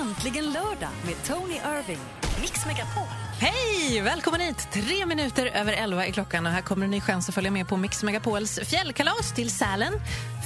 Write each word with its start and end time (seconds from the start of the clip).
Äntligen 0.00 0.44
lördag 0.44 0.88
med 1.06 1.14
Tony 1.24 1.54
Irving. 1.54 1.98
Mix 2.40 2.66
Megapol. 2.66 3.04
Hej! 3.40 4.00
Välkommen 4.00 4.40
hit! 4.40 4.68
Tre 4.72 5.06
minuter 5.06 5.46
över 5.46 5.72
elva 5.72 6.06
är 6.06 6.10
klockan 6.10 6.46
och 6.46 6.52
här 6.52 6.62
kommer 6.62 6.84
en 6.84 6.90
ny 6.90 7.00
chans 7.00 7.28
att 7.28 7.34
följa 7.34 7.50
med 7.50 7.68
på 7.68 7.76
Mix 7.76 8.02
Megapols 8.02 8.60
fjällkalas 8.64 9.34
till 9.34 9.50
Sälen. 9.50 9.92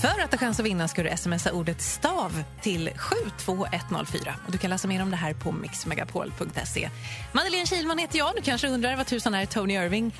För 0.02 0.22
att 0.22 0.32
ha 0.32 0.38
chans 0.38 0.60
att 0.60 0.66
vinna 0.66 0.88
ska 0.88 1.02
du 1.02 1.16
smsa 1.16 1.52
ordet 1.52 1.82
stav 1.82 2.42
till 2.62 2.90
72104. 2.96 4.34
Och 4.46 4.52
du 4.52 4.58
kan 4.58 4.70
läsa 4.70 4.88
mer 4.88 5.02
om 5.02 5.10
det 5.10 5.16
här 5.16 5.34
på 5.34 5.52
mixmegapol.se. 5.52 6.90
Madeleine 7.32 7.66
Kilman 7.66 7.98
heter 7.98 8.18
jag. 8.18 8.32
Du 8.36 8.42
kanske 8.42 8.68
undrar 8.68 8.96
vad 8.96 9.06
tusan 9.06 9.34
är 9.34 9.46
Tony 9.46 9.74
Irving? 9.74 10.14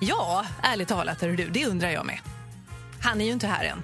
Ja, 0.00 0.44
ärligt 0.62 0.88
talat, 0.88 1.22
är 1.22 1.28
du, 1.28 1.48
det 1.48 1.66
undrar 1.66 1.90
jag 1.90 2.06
med. 2.06 2.18
Han 3.00 3.20
är 3.20 3.24
ju 3.24 3.32
inte 3.32 3.46
här 3.46 3.64
än. 3.64 3.82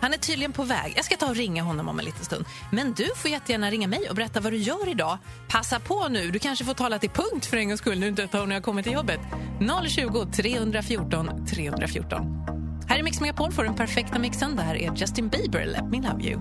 Han 0.00 0.12
är 0.12 0.18
tydligen 0.18 0.52
på 0.52 0.62
väg. 0.62 0.92
Jag 0.96 1.04
ska 1.04 1.16
ta 1.16 1.26
och 1.26 1.36
ringa 1.36 1.62
honom 1.62 1.88
om 1.88 1.98
en 1.98 2.04
liten 2.04 2.24
stund. 2.24 2.44
Men 2.72 2.92
du 2.92 3.08
får 3.16 3.30
jättegärna 3.30 3.70
ringa 3.70 3.88
mig 3.88 4.10
och 4.10 4.16
berätta 4.16 4.40
vad 4.40 4.52
du 4.52 4.56
gör 4.56 4.88
idag. 4.88 5.18
Passa 5.48 5.80
på 5.80 6.08
nu. 6.08 6.30
Du 6.30 6.38
kanske 6.38 6.64
får 6.64 6.74
tala 6.74 6.98
till 6.98 7.10
punkt 7.10 7.46
för 7.46 7.56
en 7.56 7.68
gångs 7.68 7.80
skull 7.80 7.98
nu 7.98 8.08
inte 8.08 8.26
Tony 8.26 8.54
jag 8.54 8.62
kommit 8.62 8.84
till 8.84 8.92
jobbet. 8.92 9.20
020 9.88 10.26
314 10.32 11.46
314. 11.46 12.20
Här 12.88 12.98
i 12.98 13.02
Mix 13.02 13.20
Megapol 13.20 13.52
får 13.52 13.62
du 13.62 13.68
den 13.68 13.76
perfekta 13.76 14.18
mixen. 14.18 14.56
Det 14.56 14.62
här 14.62 14.74
är 14.74 14.96
Justin 14.96 15.28
Bieber, 15.28 15.66
Let 15.66 15.84
me 15.84 15.96
love 15.96 16.24
you. 16.24 16.40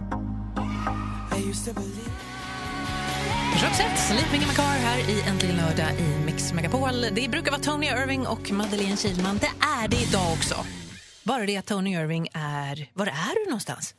Roxette, 3.64 3.98
Sleeping 3.98 4.42
in 4.42 4.48
my 4.48 4.54
car 4.54 4.64
här 4.64 5.00
i 5.10 5.22
Äntligen 5.28 5.56
lördag 5.56 5.92
i 6.00 6.26
Mix 6.26 6.54
Megapol. 6.54 7.06
Det 7.12 7.30
brukar 7.32 7.52
vara 7.52 7.62
Tony 7.62 7.88
Irving 7.88 8.28
och 8.28 8.52
Madeleine 8.52 8.98
Kilman. 8.98 9.38
Det 9.38 9.52
är 9.84 9.88
det 9.88 10.02
idag 10.02 10.34
också. 10.34 10.56
Bara 11.28 11.46
det 11.46 11.58
att 11.58 11.66
Tony 11.68 11.92
Irving 11.94 12.28
är... 12.34 12.76
Var 12.94 13.06
är 13.08 13.36
du 13.46 13.50
någonstans? 13.50 13.96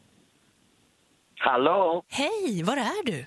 Hallå? 1.39 2.03
Hej, 2.09 2.63
var 2.63 2.77
är 2.77 3.05
du? 3.07 3.27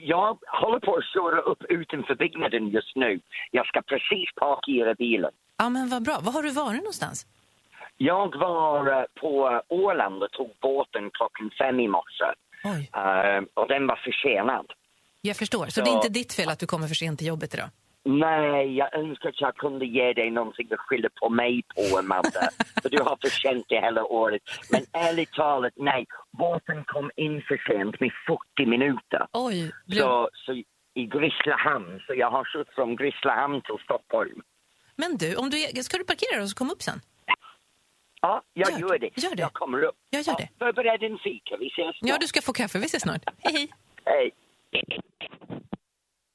Jag 0.00 0.38
håller 0.62 0.80
på 0.80 0.96
att 0.96 1.04
köra 1.14 1.40
upp 1.40 1.62
utanför 1.68 2.14
byggnaden 2.14 2.68
just 2.68 2.96
nu. 2.96 3.20
Jag 3.50 3.66
ska 3.66 3.82
precis 3.82 4.28
parkera 4.34 4.94
bilen. 4.94 5.30
Ja, 5.56 5.68
men 5.68 5.88
vad 5.88 6.02
bra. 6.02 6.18
Var 6.22 6.32
har 6.32 6.42
du 6.42 6.50
varit 6.50 6.76
någonstans? 6.80 7.26
Jag 7.96 8.36
var 8.36 9.00
eh, 9.00 9.04
på 9.20 9.62
Åland 9.68 10.22
och 10.22 10.30
tog 10.32 10.50
båten 10.62 11.10
klockan 11.12 11.50
fem 11.58 11.80
i 11.80 11.88
morse. 11.88 12.24
Oj, 12.64 12.90
Eh, 13.02 13.42
och 13.54 13.68
den 13.68 13.86
var 13.86 13.96
försenad. 14.04 14.66
jag 15.20 15.36
förstår. 15.36 15.66
Så 15.66 15.80
Ja. 15.80 15.84
det 15.84 15.90
är 15.90 15.94
inte 15.94 16.08
ditt 16.08 16.32
fel 16.32 16.48
att 16.48 16.58
du 16.58 16.66
kommer 16.66 16.88
för 16.88 16.94
sent 16.94 17.18
till 17.18 17.28
jobbet 17.28 17.54
idag? 17.54 17.68
Nej, 18.10 18.76
jag 18.76 18.94
önskar 18.94 19.28
att 19.28 19.40
jag 19.40 19.56
kunde 19.56 19.86
ge 19.86 20.12
dig 20.12 20.30
någonting 20.30 20.68
att 20.72 20.80
skylla 20.80 21.08
på 21.20 21.28
mig 21.28 21.62
på, 21.74 22.02
Madde. 22.02 22.48
för 22.82 22.88
du 22.88 23.02
har 23.02 23.18
förtjänat 23.22 23.64
det 23.68 23.80
hela 23.80 24.04
året. 24.04 24.42
Men 24.70 24.82
ärligt 24.92 25.32
talat, 25.32 25.72
nej. 25.76 26.06
Båten 26.38 26.84
kom 26.84 27.10
in 27.16 27.42
för 27.48 27.56
sent 27.72 28.00
med 28.00 28.10
40 28.56 28.66
minuter. 28.66 29.26
Oj, 29.32 29.72
blev... 29.86 30.00
Så, 30.00 30.28
så 30.32 30.52
i 30.94 31.06
Grisslehamn. 31.06 32.00
Så 32.06 32.14
jag 32.14 32.30
har 32.30 32.44
kört 32.52 32.74
från 32.74 32.96
Grisslehamn 32.96 33.60
till 33.62 33.84
Stockholm. 33.84 34.42
men 34.96 35.16
du, 35.16 35.36
om 35.36 35.50
du 35.50 35.82
ska 35.82 35.98
du 35.98 36.04
parkera 36.04 36.42
och 36.42 36.48
så 36.50 36.56
komma 36.56 36.72
upp 36.72 36.82
sen? 36.82 37.00
Ja, 38.20 38.42
jag 38.52 38.70
Gör 38.72 38.78
gör, 38.78 38.98
det. 38.98 39.10
Gör 39.22 39.34
det. 39.36 39.42
Jag 39.42 39.52
kommer 39.52 39.82
upp. 39.82 39.96
Jag 40.10 40.22
gör 40.22 40.36
det. 40.36 40.48
Förbered 40.58 41.02
en 41.02 41.18
fika. 41.18 41.56
Vi 41.60 41.66
ses 41.66 41.98
snart. 41.98 42.10
Ja, 42.10 42.16
du 42.20 42.26
ska 42.26 42.42
få 42.42 42.52
kaffe. 42.52 42.78
Vi 42.78 42.86
ses 42.86 43.02
snart. 43.02 43.22
Hej, 43.38 43.52
hej. 43.54 43.68
Hej. 44.04 44.30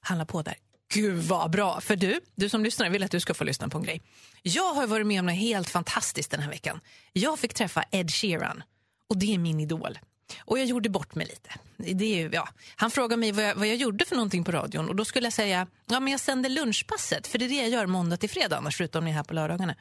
Han 0.02 0.18
la 0.18 0.26
på 0.26 0.42
där. 0.42 0.56
Gud 0.94 1.24
vad 1.24 1.52
bra! 1.52 1.82
För 1.82 1.96
du, 1.96 2.20
du 2.36 2.50
som 2.50 2.64
lyssnar, 2.64 2.90
vill 2.90 3.04
att 3.04 3.12
du 3.12 3.20
ska 3.20 3.34
få 3.34 3.44
lyssna 3.44 3.70
på 3.70 3.78
en 3.78 3.84
grej. 3.84 4.02
Jag 4.42 4.74
har 4.74 4.88
varit 4.88 5.08
med 5.08 5.20
om 5.20 5.26
något 5.26 5.36
helt 5.36 5.70
fantastiskt 5.70 6.32
den 6.32 6.40
här 6.40 6.50
veckan. 6.50 6.80
Jag 7.14 7.40
fick 7.40 7.54
träffa 7.54 7.84
Ed 7.92 8.12
Sheeran 8.12 8.64
och 9.10 9.18
det 9.18 9.34
är 9.34 9.38
min 9.38 9.60
idol. 9.60 10.00
Och 10.40 10.60
jag 10.60 10.66
gjorde 10.66 10.90
bort 10.90 11.16
mig 11.16 11.28
lite. 11.28 11.50
Det 11.98 12.06
är, 12.06 12.18
ju- 12.24 12.30
ja. 12.34 12.50
Han 12.76 12.92
frågade 12.92 13.18
mig 13.20 13.32
vad 13.32 13.44
jag, 13.46 13.56
vad 13.56 13.68
jag 13.68 13.76
gjorde 13.76 14.06
för 14.06 14.16
någonting 14.16 14.44
på 14.44 14.52
radion 14.52 14.90
och 14.90 14.96
då 14.96 15.06
skulle 15.06 15.26
jag 15.26 15.34
säga 15.34 15.68
ja, 15.86 16.00
men 16.00 16.12
jag 16.12 16.20
sänder 16.20 16.50
lunchpasset 16.50 17.28
för 17.28 17.40
det 17.40 17.46
är 17.46 17.50
det 17.50 17.56
jag 17.56 17.70
gör 17.70 17.86
måndag 17.86 18.18
till 18.18 18.30
fredag 18.30 18.58
annars 18.58 18.78
förutom 18.78 19.06
ni 19.06 19.12
är 19.12 19.16
här 19.16 19.24
på 19.24 19.34
lördagarna. 19.34 19.76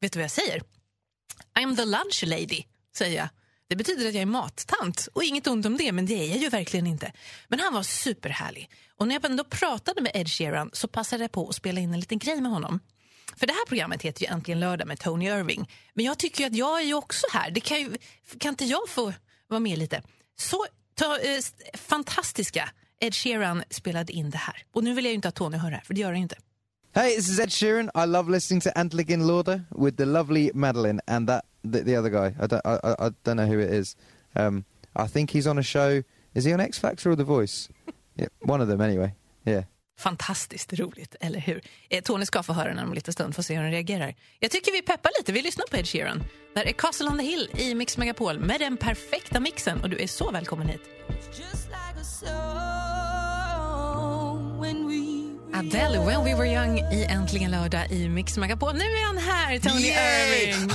Vet 0.00 0.12
du 0.12 0.18
vad 0.18 0.24
jag 0.24 0.30
säger? 0.30 0.62
I'm 1.58 1.76
the 1.76 1.84
lunch 1.84 2.22
lady, 2.26 2.62
säger 2.96 3.16
jag. 3.16 3.28
Det 3.68 3.76
betyder 3.76 4.08
att 4.08 4.14
jag 4.14 4.22
är 4.22 4.26
mattant. 4.26 5.08
Och 5.12 5.24
inget 5.24 5.46
ont 5.46 5.66
om 5.66 5.76
det, 5.76 5.92
men 5.92 6.06
det 6.06 6.14
är 6.14 6.28
jag 6.28 6.38
ju 6.38 6.48
verkligen 6.48 6.86
inte. 6.86 7.12
Men 7.48 7.60
han 7.60 7.74
var 7.74 7.82
superhärlig. 7.82 8.70
Och 8.98 9.08
när 9.08 9.14
jag 9.14 9.24
ändå 9.24 9.44
pratade 9.44 10.00
med 10.00 10.12
Ed 10.14 10.28
Sheeran 10.28 10.70
så 10.72 10.88
passade 10.88 11.24
jag 11.24 11.32
på 11.32 11.48
att 11.48 11.54
spela 11.54 11.80
in 11.80 11.94
en 11.94 12.00
liten 12.00 12.18
grej 12.18 12.40
med 12.40 12.52
honom. 12.52 12.80
För 13.36 13.46
det 13.46 13.52
här 13.52 13.66
programmet 13.66 14.02
heter 14.02 14.22
ju 14.22 14.28
Äntligen 14.32 14.60
lördag 14.60 14.88
med 14.88 14.98
Tony 14.98 15.26
Irving. 15.26 15.70
Men 15.94 16.04
jag 16.04 16.18
tycker 16.18 16.40
ju 16.40 16.46
att 16.46 16.56
jag 16.56 16.80
är 16.80 16.84
ju 16.84 16.94
också 16.94 17.26
här. 17.32 17.50
Det 17.50 17.60
kan, 17.60 17.80
ju, 17.80 17.96
kan 18.38 18.48
inte 18.48 18.64
jag 18.64 18.88
få 18.88 19.12
vara 19.48 19.60
med 19.60 19.78
lite? 19.78 20.02
Så 20.38 20.66
ta, 20.94 21.18
eh, 21.18 21.40
fantastiska 21.74 22.70
Ed 23.00 23.14
Sheeran 23.14 23.62
spelade 23.70 24.12
in 24.12 24.30
det 24.30 24.38
här. 24.38 24.62
Och 24.72 24.84
nu 24.84 24.94
vill 24.94 25.04
jag 25.04 25.10
ju 25.10 25.14
inte 25.14 25.28
att 25.28 25.34
Tony 25.34 25.56
hör 25.56 25.70
det 25.70 25.76
här, 25.76 25.84
för 25.84 25.94
det 25.94 26.00
gör 26.00 26.08
han 26.08 26.16
ju 26.16 26.22
inte. 26.22 26.36
Hey, 26.92 27.16
this 27.16 27.28
is 27.28 27.40
Ed 27.40 27.52
Sheeran. 27.52 27.90
I 27.94 28.06
love 28.06 28.32
listening 28.32 28.60
to 28.60 28.70
Äntligen 28.76 29.26
lördag 29.26 29.60
with 29.70 29.96
the 29.96 30.04
lovely 30.04 30.50
Madeline 30.54 31.00
and 31.06 31.28
that 31.28 31.44
the, 31.72 31.84
the 31.84 31.98
other 31.98 32.10
guy. 32.10 32.28
I 32.28 32.46
don't, 32.46 32.62
I, 32.64 32.78
I, 32.88 33.06
I 33.06 33.10
don't 33.24 33.36
know 33.36 33.46
who 33.46 33.58
it 33.58 33.70
is. 33.70 33.96
Um, 34.34 34.64
I 34.94 35.08
think 35.08 35.30
he's 35.30 35.46
on 35.46 35.58
a 35.58 35.62
show. 35.62 36.02
Is 36.34 36.44
he 36.44 36.54
on 36.54 36.60
X 36.60 36.78
Factor 36.78 37.10
or 37.10 37.16
The 37.16 37.24
Voice? 37.24 37.68
Yeah, 38.16 38.28
one 38.40 38.64
of 38.64 38.68
them 38.68 38.80
anyway. 38.80 39.10
Yeah. 39.44 39.64
Fantastiskt 39.98 40.72
roligt, 40.72 41.16
eller 41.20 41.40
hur? 41.40 41.62
Eh, 41.90 42.02
Tony 42.02 42.26
ska 42.26 42.42
få 42.42 42.52
höra 42.52 42.68
den 42.68 42.78
om 42.78 42.88
en 42.88 42.94
liten 42.94 43.12
stund, 43.12 43.34
får 43.34 43.42
se 43.42 43.54
hur 43.54 43.62
han 43.62 43.70
reagerar. 43.70 44.14
Jag 44.38 44.50
tycker 44.50 44.72
vi 44.72 44.82
peppar 44.82 45.10
lite, 45.18 45.32
vi 45.32 45.42
lyssnar 45.42 45.66
på 45.70 45.76
Ed 45.76 45.88
Sheeran. 45.88 46.24
Där 46.54 46.68
är 46.68 46.72
Castle 46.72 47.08
on 47.08 47.18
the 47.18 47.24
Hill 47.24 47.50
i 47.54 47.74
Mix 47.74 47.98
Megapol 47.98 48.38
med 48.38 48.60
den 48.60 48.76
perfekta 48.76 49.40
mixen 49.40 49.82
och 49.82 49.90
du 49.90 49.98
är 49.98 50.06
så 50.06 50.30
välkommen 50.30 50.68
hit. 50.68 50.80
Adele, 55.54 55.98
When 56.06 56.24
We 56.24 56.34
Were 56.34 56.52
Young 56.52 56.78
i 56.78 57.04
Äntligen 57.04 57.50
lördag 57.50 57.92
i 57.92 58.08
Mix 58.08 58.36
Megapol. 58.36 58.74
Nu 58.74 58.84
är 58.84 59.06
han 59.06 59.18
här, 59.18 59.58
Tony 59.58 59.88
Irving! 59.88 60.70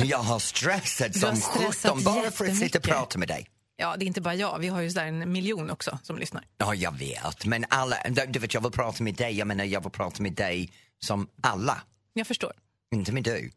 Jag 0.08 0.18
har 0.18 0.38
stressat 0.38 1.16
som 1.16 1.36
sjutton 1.36 2.02
bara 2.04 2.30
för 2.30 2.44
att 2.44 2.56
sitta 2.56 2.78
och 2.78 2.84
prata 2.84 3.18
med 3.18 3.28
dig. 3.28 3.46
Ja, 3.76 3.96
det 3.96 4.04
är 4.04 4.06
inte 4.06 4.20
bara 4.20 4.34
jag, 4.34 4.58
vi 4.58 4.68
har 4.68 4.80
ju 4.80 4.90
sådär 4.90 5.06
en 5.06 5.32
miljon 5.32 5.70
också 5.70 5.98
som 6.02 6.18
lyssnar. 6.18 6.44
Ja, 6.58 6.74
jag 6.74 6.98
vet. 6.98 7.46
Men 7.46 7.64
alla, 7.68 7.96
du 8.08 8.26
du 8.26 8.38
vet, 8.38 8.54
jag 8.54 8.60
vill 8.60 8.72
prata 8.72 9.02
med 9.02 9.14
dig. 9.14 9.38
Jag 9.38 9.48
menar, 9.48 9.64
jag 9.64 9.80
vill 9.80 9.90
prata 9.90 10.22
med 10.22 10.32
dig 10.32 10.72
som 10.98 11.28
alla. 11.42 11.82
Jag 12.12 12.26
förstår. 12.26 12.52
Inte 12.94 13.12
med 13.12 13.24
dig. 13.24 13.52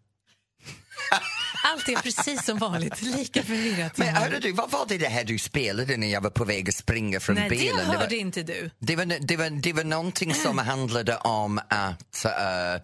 Allt 1.64 1.90
är 1.90 1.96
precis 1.96 2.46
som 2.46 2.58
vanligt, 2.58 3.02
lika 3.02 3.44
förvirrat 3.44 3.98
Men 3.98 4.08
hörde 4.08 4.40
du, 4.40 4.52
vad 4.52 4.72
var 4.72 4.86
det 4.88 4.98
det 4.98 5.08
här 5.08 5.24
du 5.24 5.40
spelade 5.40 5.98
när 5.98 6.08
jag 6.08 6.22
var 6.22 6.30
på 6.30 6.46
väg 6.46 6.70
att 6.70 6.76
springa 6.76 7.20
från 7.20 7.36
Nej, 7.36 7.50
bilen? 7.50 7.78
det 7.78 7.84
hörde 7.84 7.98
var, 7.98 8.14
inte 8.14 8.44
du. 8.44 8.70
det, 8.80 8.96
var, 8.96 9.06
det, 9.06 9.38
var, 9.38 9.50
det 9.50 9.74
var 9.74 9.84
någonting 9.84 10.34
som 10.34 10.58
handlade 10.68 11.18
om 11.18 11.60
att 11.70 12.26
eh, 12.26 12.82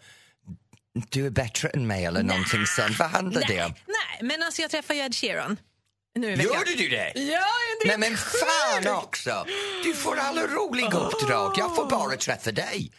du 1.10 1.26
är 1.26 1.30
bättre 1.30 1.70
än 1.70 1.88
mig 1.88 2.06
eller 2.06 2.24
någonting 2.24 2.66
sånt. 2.66 3.00
Vad 3.00 3.10
handlade 3.10 3.46
det 3.48 3.66
om? 3.66 3.72
Nej, 3.72 3.96
nej, 4.20 4.20
men 4.22 4.44
alltså 4.44 4.62
jag 4.62 4.72
träffade 4.72 5.00
ju 5.00 5.06
Ed 5.06 5.16
Sheeran 5.16 5.58
nu 6.16 6.28
i 6.32 6.36
veckan. 6.36 6.54
Gjorde 6.54 6.76
du 6.78 6.90
det? 6.90 7.12
Ja, 7.16 7.46
det 7.84 7.90
är 7.94 7.98
Nej 7.98 8.10
men 8.10 8.18
fan 8.18 8.96
också! 9.04 9.46
Du 9.84 9.94
får 9.94 10.16
alla 10.20 10.48
roliga 10.48 10.88
uppdrag, 10.98 11.54
jag 11.58 11.76
får 11.76 11.86
bara 11.90 12.18
träffa 12.18 12.52
dig. 12.52 12.92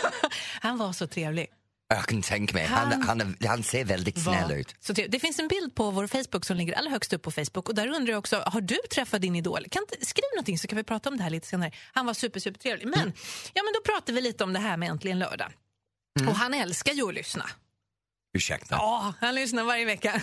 Han 0.60 0.78
var 0.78 0.92
så 0.92 1.06
trevlig. 1.06 1.46
Jag 1.90 2.06
kan 2.06 2.22
tänka 2.22 2.54
mig, 2.54 2.66
han, 2.66 2.92
Han 3.02 3.20
han, 3.20 3.36
han 3.46 3.62
ser 3.62 3.84
väldigt 3.84 4.22
snäll 4.22 4.50
ut. 4.52 4.74
Så 4.80 4.92
det 4.92 5.20
finns 5.20 5.38
en 5.38 5.48
bild 5.48 5.74
på 5.74 5.90
vår 5.90 6.06
Facebook 6.06 6.44
som 6.44 6.56
ligger 6.56 6.74
allra 6.74 6.90
högst 6.90 7.12
upp 7.12 7.22
på 7.22 7.30
Facebook 7.30 7.68
och 7.68 7.74
där 7.74 7.88
undrar 7.88 8.12
jag 8.12 8.18
också, 8.18 8.42
har 8.46 8.60
du 8.60 8.78
träffat 8.94 9.20
din 9.22 9.36
idol? 9.36 9.64
Kan 9.70 9.82
skriv 10.02 10.24
någonting 10.34 10.58
så 10.58 10.66
kan 10.68 10.76
vi 10.76 10.84
prata 10.84 11.08
om 11.10 11.16
det 11.16 11.22
här 11.22 11.30
lite 11.30 11.46
senare. 11.46 11.72
Han 11.92 12.06
var 12.06 12.14
super, 12.14 12.40
super 12.40 12.60
trevlig. 12.60 12.86
Men, 12.88 13.00
Mm. 13.00 13.12
ja, 13.54 13.62
men 13.62 13.72
då 13.72 13.92
pratar 13.92 14.12
vi 14.12 14.20
lite 14.20 14.44
om 14.44 14.52
det 14.52 14.58
här 14.58 14.76
med 14.76 14.88
Äntligen 14.90 15.18
lördag. 15.18 15.52
Mm. 16.20 16.28
Och 16.28 16.36
han 16.36 16.54
älskar 16.54 16.92
ju 16.92 17.08
att 17.08 17.14
lyssna. 17.14 17.50
Ursäkta. 18.34 18.74
Ja, 18.74 19.14
han 19.20 19.34
lyssnar 19.34 19.64
varje 19.64 19.84
vecka. 19.84 20.22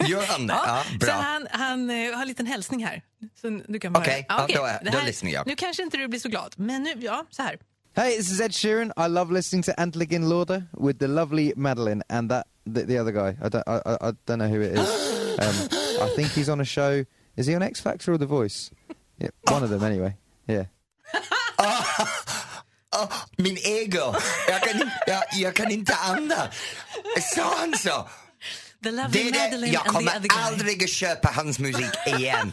Gör 0.08 0.22
han 0.26 0.46
det? 0.46 0.52
Ja, 0.66 0.82
så 0.92 0.98
bra. 0.98 1.12
han, 1.12 1.46
han 1.50 1.90
eh, 1.90 2.14
har 2.14 2.22
en 2.22 2.28
liten 2.28 2.46
hälsning 2.46 2.84
här. 2.84 3.02
Så. 3.40 3.60
Okej, 3.94 4.26
ja, 4.28 4.46
då 4.54 4.64
är- 4.64 4.84
Det 4.84 4.90
då 4.90 4.98
lyssnar 5.06 5.30
jag. 5.30 5.46
Nu 5.46 5.54
kanske 5.56 5.82
inte 5.82 5.96
du 5.96 6.08
blir 6.08 6.20
så 6.20 6.28
glad, 6.28 6.54
men 6.56 6.82
nu, 6.82 6.94
ja, 7.00 7.26
så 7.30 7.42
här. 7.42 7.58
Hey, 7.96 8.16
this 8.16 8.30
is 8.30 8.40
Ed 8.40 8.54
Sheeran. 8.54 8.92
I 8.96 9.08
love 9.08 9.34
listening 9.34 9.62
to 9.62 9.72
Antligan 9.78 10.28
Lauder 10.28 10.62
with 10.80 10.98
the 10.98 11.06
lovely 11.06 11.52
Madeline 11.56 12.02
and 12.08 12.30
that 12.30 12.46
the, 12.74 12.86
the 12.86 13.00
other 13.00 13.12
guy. 13.12 13.30
I 13.46 13.48
don't, 13.48 13.64
I, 13.66 13.80
I, 13.90 14.08
I 14.08 14.12
don't 14.26 14.38
know 14.38 14.48
who 14.48 14.60
it 14.62 14.72
is. 14.78 14.88
Um, 15.40 15.54
I 16.02 16.08
think 16.16 16.32
he's 16.32 16.48
on 16.48 16.60
a 16.60 16.64
show. 16.64 17.04
Is 17.36 17.46
he 17.46 17.54
on 17.54 17.62
X 17.62 17.80
Factor 17.80 18.12
or 18.12 18.18
The 18.18 18.26
Voice? 18.26 18.72
Yeah, 19.20 19.30
one 19.52 19.62
of 19.62 19.70
them 19.70 19.84
anyway. 19.84 20.16
Yeah. 20.48 20.64
Åh, 22.98 23.12
min 23.36 23.56
ego! 23.58 24.14
Jag 24.48 24.62
kan, 24.62 24.90
jag, 25.06 25.22
jag 25.32 25.54
kan 25.54 25.70
inte 25.70 25.94
andas. 25.94 26.54
Sa 27.34 27.54
han 27.58 27.74
så? 27.78 28.08
The 28.84 28.90
lovely 28.90 29.30
Det 29.30 29.38
det. 29.66 29.72
Jag 29.72 29.84
kommer 29.84 30.12
aldrig 30.30 30.84
att 30.84 30.90
köpa 30.90 31.28
hans 31.34 31.58
musik 31.58 31.90
igen. 32.06 32.52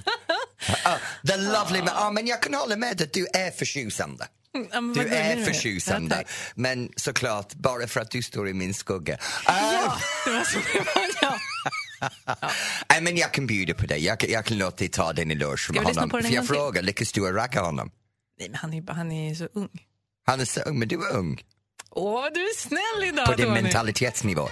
Uh, 0.69 0.97
the 1.27 1.37
lovely 1.37 1.79
Ma- 1.81 1.91
ja, 1.95 2.11
men 2.11 2.27
jag 2.27 2.41
kan 2.41 2.53
hålla 2.53 2.75
med 2.75 3.01
att 3.01 3.13
du 3.13 3.27
är 3.33 3.51
förtjusande. 3.51 4.27
Men 4.71 4.93
Du 4.93 5.07
är 5.07 5.45
förtjusande. 5.45 6.15
Ja, 6.27 6.27
men 6.55 6.89
såklart, 6.95 7.53
bara 7.53 7.87
för 7.87 7.99
att 7.99 8.11
du 8.11 8.23
står 8.23 8.49
i 8.49 8.53
min 8.53 8.73
skugga. 8.73 9.13
Uh, 9.13 9.19
Ja, 9.47 9.97
det 10.25 10.31
var 10.31 10.43
så 10.43 10.59
det 10.73 10.79
var, 10.79 11.07
ja. 11.21 11.37
Nej, 12.89 13.01
men 13.01 13.17
jag 13.17 13.31
kan 13.33 13.47
bjuda 13.47 13.73
på 13.73 13.85
det. 13.85 13.97
Jag, 13.97 14.29
jag 14.29 14.45
kan 14.45 14.57
låta 14.57 14.75
dig 14.77 14.87
ta 14.89 15.13
med 15.13 15.37
vi 15.73 15.87
lyssna 15.87 16.01
honom. 16.01 16.21
För 16.23 16.33
jag 16.35 16.47
frågar, 16.47 16.81
lyckas 16.81 17.11
du 17.11 17.21
ragga 17.31 17.61
honom? 17.61 17.91
Nej, 18.39 18.49
men 18.49 18.57
han 18.59 18.73
är, 18.73 18.93
han 18.93 19.11
är 19.11 19.35
så 19.35 19.47
ung. 19.53 19.69
Han 20.25 20.39
är 20.39 20.45
så 20.45 20.61
ung, 20.61 20.79
men 20.79 20.87
du 20.87 20.95
är 20.95 21.11
ung. 21.15 21.41
Åh, 21.91 22.25
du 22.33 22.39
är 22.41 22.55
snäll 22.57 23.09
idag, 23.13 23.25
På 23.25 23.33
din 23.33 23.45
Tony. 23.45 23.61
mentalitetsnivå. 23.61 24.49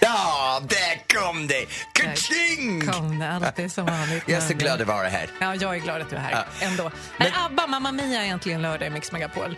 Ja, 0.00 0.62
där 0.68 1.14
kom 1.18 1.46
det! 1.46 1.66
Kaching! 1.92 2.86
Kom 2.86 3.18
det, 3.18 3.30
allt 3.30 3.58
är 3.58 3.68
som 3.68 3.86
vanligt. 3.86 4.22
Jag 4.26 4.36
är 4.36 4.40
så 4.40 4.48
Men- 4.48 4.58
glad 4.58 4.80
att 4.80 4.86
vara 4.88 5.08
här. 5.08 5.30
Ja, 5.40 5.54
jag 5.54 5.74
är 5.76 5.80
glad 5.80 6.00
att 6.02 6.10
du 6.10 6.16
är 6.16 6.20
här 6.20 6.32
Ja. 6.60 6.66
ändå. 6.66 6.90
Är 7.18 7.32
ABBA, 7.46 7.66
Mamma 7.66 7.92
Mia, 7.92 8.22
äntligen 8.24 8.62
lördag 8.62 8.86
i 8.86 8.90
Mix 8.90 9.12
Megapol. 9.12 9.56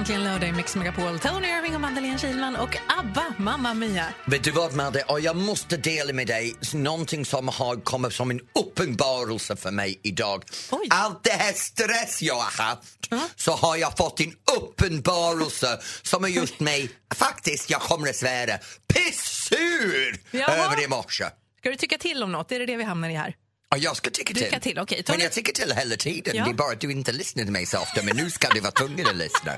Äntligen 0.00 0.24
lördag 0.24 0.48
i 0.48 0.52
Mix 0.52 0.76
Megapol. 0.76 1.18
Tony 1.18 1.48
Irving 1.48 1.74
och 1.74 1.80
Madeleine 1.80 2.18
Kilman 2.18 2.56
och 2.56 2.76
ABBA, 2.98 3.34
Mamma 3.38 3.74
Mia. 3.74 4.06
Vet 4.26 4.44
du 4.44 4.50
vad 4.50 4.74
Madde, 4.74 5.02
och 5.02 5.20
jag 5.20 5.36
måste 5.36 5.76
dela 5.76 6.12
med 6.12 6.26
dig 6.26 6.56
någonting 6.74 7.24
som 7.24 7.48
har 7.48 7.76
kommit 7.76 8.12
som 8.12 8.30
en 8.30 8.40
uppenbarelse 8.54 9.56
för 9.56 9.70
mig 9.70 10.00
idag. 10.02 10.44
Oj. 10.70 10.86
Allt 10.90 11.24
det 11.24 11.30
här 11.30 11.52
stress 11.52 12.22
jag 12.22 12.34
har 12.34 12.64
haft 12.64 13.08
så 13.36 13.52
har 13.52 13.76
jag 13.76 13.96
fått 13.96 14.20
en 14.20 14.32
uppenbarelse 14.58 15.80
som 16.02 16.22
har 16.22 16.30
gjort 16.30 16.60
mig, 16.60 16.90
faktiskt, 17.14 17.70
jag 17.70 17.80
kommer 17.80 18.08
att 18.08 18.16
svära, 18.16 18.58
pissur 18.94 20.20
Jaha. 20.30 20.56
över 20.56 20.84
i 20.84 20.88
morse. 20.88 21.24
Ska 21.58 21.70
du 21.70 21.76
tycka 21.76 21.98
till 21.98 22.22
om 22.22 22.32
något? 22.32 22.52
Är 22.52 22.58
det 22.58 22.66
det 22.66 22.76
vi 22.76 22.84
hamnar 22.84 23.08
i 23.08 23.14
här? 23.14 23.34
Ja, 23.70 23.76
jag 23.76 23.96
ska 23.96 24.10
tycka 24.10 24.34
till. 24.34 24.60
Till, 24.60 24.78
okej. 24.78 25.04
Men 25.08 25.20
jag 25.20 25.32
tycker 25.32 25.52
till 25.52 25.72
hela 25.72 25.96
tiden. 25.96 26.36
Ja. 26.36 26.44
Det 26.44 26.50
är 26.50 26.54
bara 26.54 26.72
att 26.72 26.80
du 26.80 26.92
inte 26.92 27.12
lyssnar 27.12 27.44
till 27.44 27.52
mig 27.52 27.66
så 27.66 27.78
ofta. 27.78 28.02
Men 28.02 28.16
nu 28.16 28.30
ska 28.30 28.48
du 28.48 28.60
vara 28.60 28.72
tvungen 28.72 29.06
att 29.06 29.16
lyssna. 29.16 29.52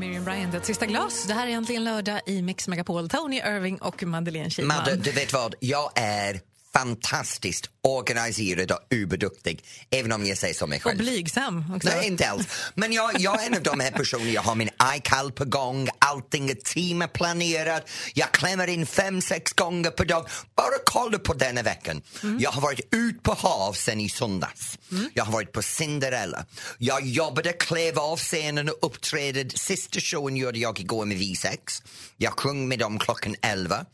Miriam 0.00 0.24
Bryant, 0.24 0.54
ett 0.54 0.64
sista 0.64 0.86
glas. 0.86 1.24
Det 1.24 1.34
här 1.34 1.46
är 1.46 1.50
äntligen 1.50 1.84
lördag 1.84 2.20
i 2.26 2.42
Mix 2.42 2.68
Megapol. 2.68 3.08
Tony 3.08 3.36
Irving 3.36 3.78
och 3.78 4.02
Madeleine 4.02 4.50
Kihlman. 4.50 4.76
Madde, 4.76 4.96
du 4.96 5.10
vet 5.10 5.32
vad? 5.32 5.54
Jag 5.60 5.90
är 5.94 6.40
fantastiskt 6.72 7.70
organiserad 7.82 8.72
och 8.72 8.78
ubeduktig. 8.90 9.64
Även 9.90 10.12
om 10.12 10.26
jag 10.26 10.38
säger 10.38 10.54
så 10.54 10.66
mig 10.66 10.76
och 10.76 10.82
själv. 10.82 10.98
blygsam 10.98 11.72
också. 11.76 11.88
Nej, 11.88 12.06
inte 12.06 12.28
alls. 12.30 12.46
Men 12.74 12.92
jag, 12.92 13.20
jag 13.20 13.42
är 13.42 13.46
en 13.46 13.54
av 13.54 13.62
de 13.62 13.80
här 13.80 13.90
personerna, 13.90 14.30
jag 14.30 14.42
har 14.42 14.54
min 14.54 14.70
iCal 14.96 15.32
på 15.32 15.44
gång, 15.44 15.88
allting 15.98 16.50
är 16.50 16.54
teamplanerat, 16.54 17.90
jag 18.14 18.32
klämmer 18.32 18.66
in 18.66 18.86
fem, 18.86 19.20
sex 19.22 19.52
gånger 19.52 19.90
per 19.90 20.04
dag. 20.04 20.28
Bara 20.56 20.78
kolla 20.84 21.18
på 21.18 21.34
denna 21.34 21.62
veckan. 21.62 22.02
Jag 22.38 22.50
har 22.50 22.60
varit 22.60 22.94
ut 22.94 23.22
på 23.22 23.32
hav 23.34 23.72
sen 23.72 24.00
i 24.00 24.08
söndags. 24.08 24.78
Jag 25.14 25.24
har 25.24 25.32
varit 25.32 25.52
på 25.52 25.62
Cinderella. 25.62 26.44
Jag 26.78 27.06
jobbade, 27.06 27.52
klev 27.52 27.98
av 27.98 28.16
scenen 28.16 28.68
och 28.68 28.78
uppträdde. 28.82 29.50
Sista 29.50 30.00
showen 30.00 30.36
gjorde 30.36 30.58
jag 30.58 30.80
igår 30.80 31.04
med 31.04 31.16
V6. 31.16 31.82
Jag 32.16 32.32
sjöng 32.32 32.68
med 32.68 32.78
dem 32.78 32.98
klockan 32.98 33.36
11. 33.42 33.86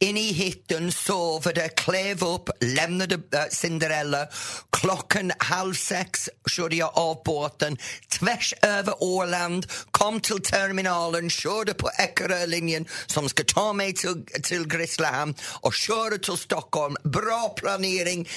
In 0.00 0.16
i 0.16 0.32
hytten, 0.32 0.92
sovade, 0.92 1.68
klev 1.68 2.24
upp, 2.24 2.50
lämnade 2.60 3.14
äh, 3.14 3.48
Cinderella. 3.50 4.28
Klockan 4.70 5.32
halv 5.38 5.74
sex 5.74 6.28
körde 6.50 6.76
jag 6.76 6.90
av 6.94 7.22
båten 7.24 7.76
tvärs 8.08 8.54
över 8.62 9.02
Åland, 9.02 9.66
kom 9.90 10.20
till 10.20 10.42
terminalen, 10.42 11.30
körde 11.30 11.74
på 11.74 11.90
Eckerölinjen 11.98 12.86
som 13.06 13.28
ska 13.28 13.44
ta 13.44 13.72
mig 13.72 13.94
till, 13.94 14.24
till 14.42 14.68
Grisslehamn 14.68 15.34
och 15.60 15.74
körde 15.74 16.18
till 16.18 16.36
Stockholm. 16.36 16.96
Bra 17.04 17.54
planering, 17.56 18.28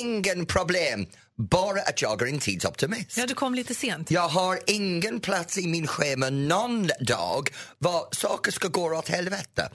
ingen 0.00 0.46
problem. 0.46 1.06
Bara 1.38 1.80
att 1.82 2.02
jag 2.02 2.22
är 2.22 2.26
en 2.26 2.38
tidsoptimist. 2.38 3.16
Ja, 3.16 3.26
du 3.26 3.34
kom 3.34 3.54
lite 3.54 3.74
sent. 3.74 4.10
Jag 4.10 4.28
har 4.28 4.58
ingen 4.66 5.20
plats 5.20 5.58
i 5.58 5.66
min 5.66 5.86
schema 5.86 6.30
någon 6.30 6.90
dag 7.00 7.48
var 7.78 8.08
saker 8.14 8.52
ska 8.52 8.68
gå 8.68 8.96
åt 8.98 9.08
helvete. 9.08 9.68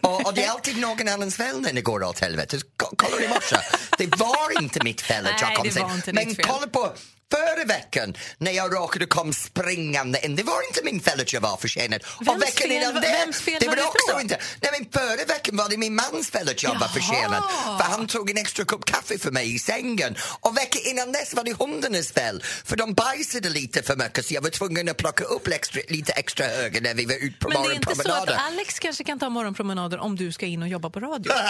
Och, 0.00 0.26
och 0.26 0.34
det 0.34 0.44
är 0.44 0.50
alltid 0.50 0.78
någon 0.80 1.08
annans 1.08 1.36
fel 1.36 1.60
när 1.60 1.72
det 1.72 1.80
går 1.82 2.02
åt 2.04 2.18
helvete. 2.20 2.58
Ko- 2.76 2.94
Kolla 2.96 3.22
i 3.24 3.28
morse. 3.28 3.56
Det 3.98 4.16
var 4.16 4.62
inte 4.62 4.84
mitt 4.84 5.00
fel 5.00 5.26
att 5.26 5.40
jag 5.40 5.56
kom 5.56 5.66
var 5.68 6.00
sent. 6.02 6.06
Men 6.14 6.34
kolla 6.34 6.66
på 6.66 6.92
förra 7.32 7.64
veckan 7.64 8.14
när 8.38 8.52
jag 8.52 8.74
råkade 8.74 9.06
komma 9.06 9.32
springande 9.32 10.24
in. 10.26 10.36
Det 10.36 10.42
var 10.42 10.66
inte 10.68 10.80
min 10.84 11.00
fel 11.00 11.20
att 11.20 11.32
jag 11.32 11.40
var 11.40 11.56
försenad. 11.56 12.00
Vems 12.20 12.28
och 12.28 12.42
veckan 12.42 12.52
fel 12.68 12.72
innan 12.72 12.94
var- 12.94 13.00
det, 13.00 13.08
vems 13.08 13.40
fel 13.40 13.56
det 13.60 13.66
var 13.66 13.76
var 13.76 13.82
det 13.82 13.88
också 13.88 14.12
då? 14.14 14.20
inte. 14.20 14.38
Nej, 14.62 14.70
men 14.80 14.90
förra 14.92 15.24
veckan 15.24 15.56
var 15.56 15.68
det 15.68 15.76
min 15.76 15.94
mans 15.94 16.30
fel 16.30 16.48
att 16.48 16.62
jag 16.62 16.70
var 16.70 16.80
Jaha. 16.80 16.88
försenad. 16.88 17.42
För 17.64 17.84
han 17.84 18.06
tog 18.06 18.30
en 18.30 18.36
extra 18.38 18.64
kopp 18.64 18.84
kaffe 18.84 19.18
för 19.18 19.30
mig 19.30 19.54
i 19.54 19.58
sängen. 19.58 20.16
Och 20.40 20.56
veckan 20.56 20.82
innan 20.84 21.07
dess 21.12 21.34
var 21.34 21.44
det 21.44 21.52
hundarnas 21.52 22.12
fel. 22.12 22.42
För 22.64 22.76
de 22.76 22.94
bajsade 22.94 23.48
lite 23.48 23.82
för 23.82 23.96
mycket 23.96 24.26
så 24.26 24.34
jag 24.34 24.42
var 24.42 24.50
tvungen 24.50 24.88
att 24.88 24.96
plocka 24.96 25.24
upp 25.24 25.48
extra, 25.48 25.80
lite 25.88 26.12
extra 26.12 26.46
höger 26.46 26.80
när 26.80 26.94
vi 26.94 27.04
var 27.04 27.14
ute 27.14 27.38
på 27.38 27.48
Men 27.48 27.62
det 27.62 27.68
är 27.68 27.74
inte 27.74 27.94
så 27.94 28.12
att. 28.12 28.28
Alex 28.28 28.78
kanske 28.78 29.04
kan 29.04 29.18
ta 29.18 29.28
morgonpromenader 29.28 29.98
om 29.98 30.16
du 30.16 30.32
ska 30.32 30.46
in 30.46 30.62
och 30.62 30.68
jobba 30.68 30.90
på 30.90 31.00
radio? 31.00 31.32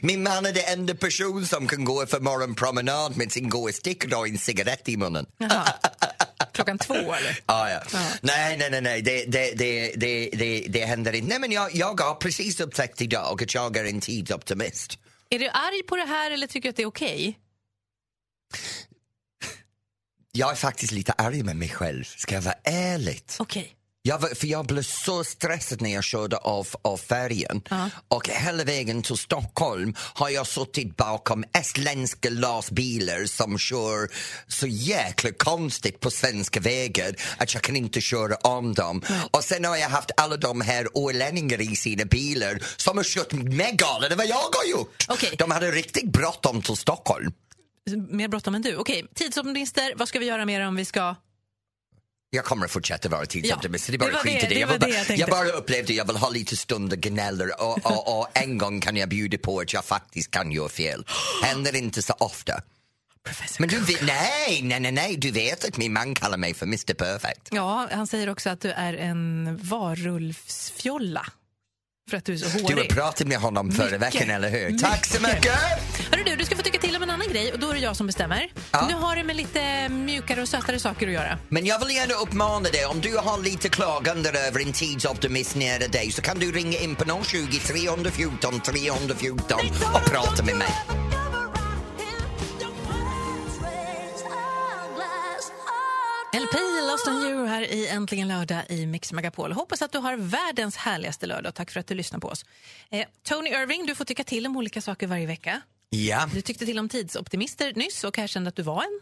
Min 0.00 0.22
man 0.22 0.46
är 0.46 0.52
den 0.52 0.64
enda 0.66 0.94
person 0.94 1.46
som 1.46 1.66
kan 1.66 1.84
gå 1.84 2.06
för 2.06 2.20
morgonpromenad 2.20 3.16
med 3.16 3.32
sin 3.32 3.48
gåstick 3.48 4.04
och 4.14 4.28
en 4.28 4.38
cigarett 4.38 4.88
i 4.88 4.96
munnen. 4.96 5.26
Klockan 6.52 6.78
två 6.78 6.94
eller? 6.94 7.38
Ah, 7.46 7.68
ja. 7.68 7.80
Nej, 8.20 8.56
nej, 8.56 8.70
nej, 8.70 8.80
nej. 8.80 9.02
Det, 9.02 9.24
det, 9.24 9.52
det, 9.54 9.92
det, 9.96 10.30
det, 10.32 10.66
det 10.68 10.84
händer 10.84 11.12
inte. 11.12 11.28
Nej, 11.28 11.38
men 11.38 11.52
jag, 11.52 11.74
jag 11.74 12.00
har 12.00 12.14
precis 12.14 12.60
upptäckt 12.60 13.02
idag 13.02 13.42
att 13.42 13.54
jag 13.54 13.76
är 13.76 13.84
en 13.84 14.00
tidsoptimist. 14.00 14.98
Är 15.30 15.38
du 15.38 15.48
arg 15.48 15.82
på 15.82 15.96
det 15.96 16.04
här 16.04 16.30
eller 16.30 16.46
tycker 16.46 16.68
du 16.68 16.70
att 16.70 16.76
det 16.76 16.82
är 16.82 16.86
okej? 16.86 17.38
Jag 20.32 20.50
är 20.50 20.56
faktiskt 20.56 20.92
lite 20.92 21.12
arg 21.12 21.42
med 21.42 21.56
mig 21.56 21.68
själv, 21.68 22.04
ska 22.04 22.34
jag 22.34 22.42
vara 22.42 22.54
ärlig. 22.64 23.22
Okej. 23.38 23.76
Jag, 24.06 24.18
var- 24.18 24.34
för 24.34 24.46
jag 24.46 24.66
blev 24.66 24.82
så 24.82 25.24
stressad 25.24 25.82
när 25.82 25.94
jag 25.94 26.04
körde 26.04 26.36
av, 26.36 26.68
av 26.82 26.96
färjan. 26.96 27.62
Och 28.08 28.28
hela 28.28 28.64
vägen 28.64 29.02
till 29.02 29.16
Stockholm 29.16 29.94
har 29.98 30.28
jag 30.30 30.46
suttit 30.46 30.96
bakom 30.96 31.44
estländska 31.58 32.30
lastbilar 32.30 33.26
som 33.26 33.58
kör 33.58 34.08
så 34.48 34.66
jäkla 34.66 35.30
konstigt 35.32 36.00
på 36.00 36.10
svenska 36.10 36.60
vägar 36.60 37.14
att 37.38 37.54
jag 37.54 37.62
kan 37.62 37.76
inte 37.76 38.00
köra 38.00 38.34
om 38.36 38.74
dem. 38.74 39.02
Och 39.30 39.44
sen 39.44 39.64
har 39.64 39.76
jag 39.76 39.88
haft 39.88 40.10
alla 40.16 40.36
de 40.36 40.60
här 40.60 40.88
ålänningar 40.96 41.60
i 41.60 41.76
sina 41.76 42.04
bilar 42.04 42.58
som 42.76 42.96
har 42.96 43.04
kört 43.04 43.32
mer 43.32 43.72
galet 43.72 44.12
än 44.12 44.18
vad 44.18 44.26
jag 44.26 44.36
har 44.36 44.64
gjort. 44.70 45.04
Okej. 45.08 45.34
De 45.38 45.50
hade 45.50 45.70
riktigt 45.70 46.12
bråttom 46.12 46.62
till 46.62 46.76
Stockholm. 46.76 47.32
Mer 48.10 48.28
bråttom 48.28 48.54
än 48.54 48.62
du. 48.62 48.76
Okej, 48.76 49.06
tidsoptimister, 49.14 49.92
vad 49.96 50.08
ska 50.08 50.18
vi 50.18 50.26
göra 50.26 50.44
mer 50.46 50.60
om 50.66 50.76
vi 50.76 50.84
ska... 50.84 51.14
Jag 52.34 52.44
kommer 52.44 52.64
att 52.64 52.70
fortsätta 52.70 53.08
vara 53.08 53.26
tidsoptimist. 53.26 53.88
Ja, 53.88 53.92
det 53.92 53.96
är 53.96 53.98
bara 53.98 54.10
det 54.10 54.16
skit 54.18 54.32
i 54.42 54.46
det- 54.46 54.46
det. 54.46 54.54
det 54.54 54.60
Jag, 54.60 54.66
vill 54.68 54.78
bara, 54.80 54.86
det 54.90 55.08
jag 55.08 55.18
jag 55.18 55.28
bara 55.30 55.48
upplevde 55.48 55.92
att 55.92 55.96
jag 55.96 56.06
vill 56.06 56.16
ha 56.16 56.30
lite 56.30 56.56
stund 56.56 56.92
och 56.92 56.98
gnäller 56.98 57.62
och, 57.62 57.86
och, 57.86 58.18
och 58.20 58.28
en 58.34 58.58
gång 58.58 58.80
kan 58.80 58.96
jag 58.96 59.08
bjuda 59.08 59.38
på 59.38 59.60
att 59.60 59.72
jag 59.72 59.84
faktiskt 59.84 60.30
kan 60.30 60.52
göra 60.52 60.68
fel. 60.68 61.06
Händer 61.42 61.76
inte 61.76 62.02
så 62.02 62.12
ofta. 62.18 62.60
Professor 63.24 63.60
Men 63.60 63.68
du 63.68 63.78
vet, 63.80 64.02
nej, 64.02 64.60
nej, 64.62 64.80
nej, 64.80 64.92
nej, 64.92 65.16
du 65.16 65.30
vet 65.30 65.64
att 65.64 65.76
min 65.76 65.92
man 65.92 66.14
kallar 66.14 66.36
mig 66.38 66.54
för 66.54 66.66
Mr 66.66 66.94
Perfect. 66.94 67.48
Ja, 67.50 67.88
han 67.92 68.06
säger 68.06 68.28
också 68.28 68.50
att 68.50 68.60
du 68.60 68.70
är 68.70 68.94
en 68.94 69.56
varulvsfjolla. 69.62 71.26
För 72.10 72.16
att 72.16 72.24
du 72.24 72.32
är 72.32 72.36
så 72.36 72.58
Du 72.58 72.62
har 72.64 72.70
hårig. 72.72 72.90
pratat 72.94 73.26
med 73.26 73.38
honom 73.38 73.72
förra 73.72 73.84
Mycket. 73.84 74.02
veckan, 74.02 74.30
eller 74.30 74.50
hur? 74.50 74.78
Tack 74.78 75.06
så 75.06 75.20
Mycket. 75.22 75.34
mycket! 75.36 76.10
Hörru 76.12 76.22
du, 76.24 76.36
du 76.36 76.44
ska 76.44 76.56
få 76.56 76.62
tycka 76.62 76.78
till 76.78 76.96
om 76.96 77.02
en 77.02 77.10
annan 77.10 77.28
grej 77.28 77.52
och 77.52 77.58
då 77.58 77.70
är 77.70 77.74
det 77.74 77.80
jag 77.80 77.96
som 77.96 78.06
bestämmer. 78.06 78.48
Ja. 78.70 78.86
Nu 78.88 78.94
har 78.94 79.16
det 79.16 79.24
med 79.24 79.36
lite 79.36 79.88
mjukare 79.88 80.42
och 80.42 80.48
sötare 80.48 80.78
saker 80.80 81.06
att 81.06 81.12
göra. 81.12 81.38
Men 81.48 81.66
jag 81.66 81.78
vill 81.86 81.96
gärna 81.96 82.14
uppmana 82.14 82.68
dig, 82.68 82.84
om 82.86 83.00
du 83.00 83.16
har 83.16 83.38
lite 83.42 83.68
klagande 83.68 84.30
över 84.30 84.60
en 84.66 84.72
tidsoptimist 84.72 85.54
nära 85.56 85.88
dig 85.88 86.12
så 86.12 86.22
kan 86.22 86.38
du 86.38 86.52
ringa 86.52 86.78
in 86.78 86.94
på 86.94 87.22
020 87.24 87.58
314 87.58 88.60
314 88.60 89.58
och 89.94 90.04
prata 90.10 90.44
med 90.44 90.56
mig. 90.56 90.68
LP, 96.34 96.54
Lost 96.90 97.08
on 97.08 97.14
you 97.22 97.46
här 97.46 97.62
i 97.62 97.88
Äntligen 97.88 98.28
lördag 98.28 98.62
i 98.68 98.86
Mix 98.86 99.12
Megapol. 99.12 99.52
Hoppas 99.52 99.82
att 99.82 99.92
du 99.92 99.98
har 99.98 100.16
världens 100.16 100.76
härligaste 100.76 101.26
lördag. 101.26 101.54
Tack 101.54 101.70
för 101.70 101.80
att 101.80 101.86
du 101.86 101.94
lyssnar 101.94 102.18
på 102.18 102.28
oss. 102.28 102.44
Eh, 102.90 103.06
Tony 103.22 103.50
Irving, 103.50 103.86
du 103.86 103.94
får 103.94 104.04
tycka 104.04 104.24
till 104.24 104.46
om 104.46 104.56
olika 104.56 104.80
saker 104.80 105.06
varje 105.06 105.26
vecka. 105.26 105.60
Ja. 105.90 106.28
Du 106.34 106.40
tyckte 106.40 106.66
till 106.66 106.78
om 106.78 106.88
tidsoptimister 106.88 107.72
nyss 107.74 108.04
och 108.04 108.16
här 108.16 108.26
kände 108.26 108.48
att 108.48 108.56
du 108.56 108.62
var 108.62 108.82
en. 108.82 109.00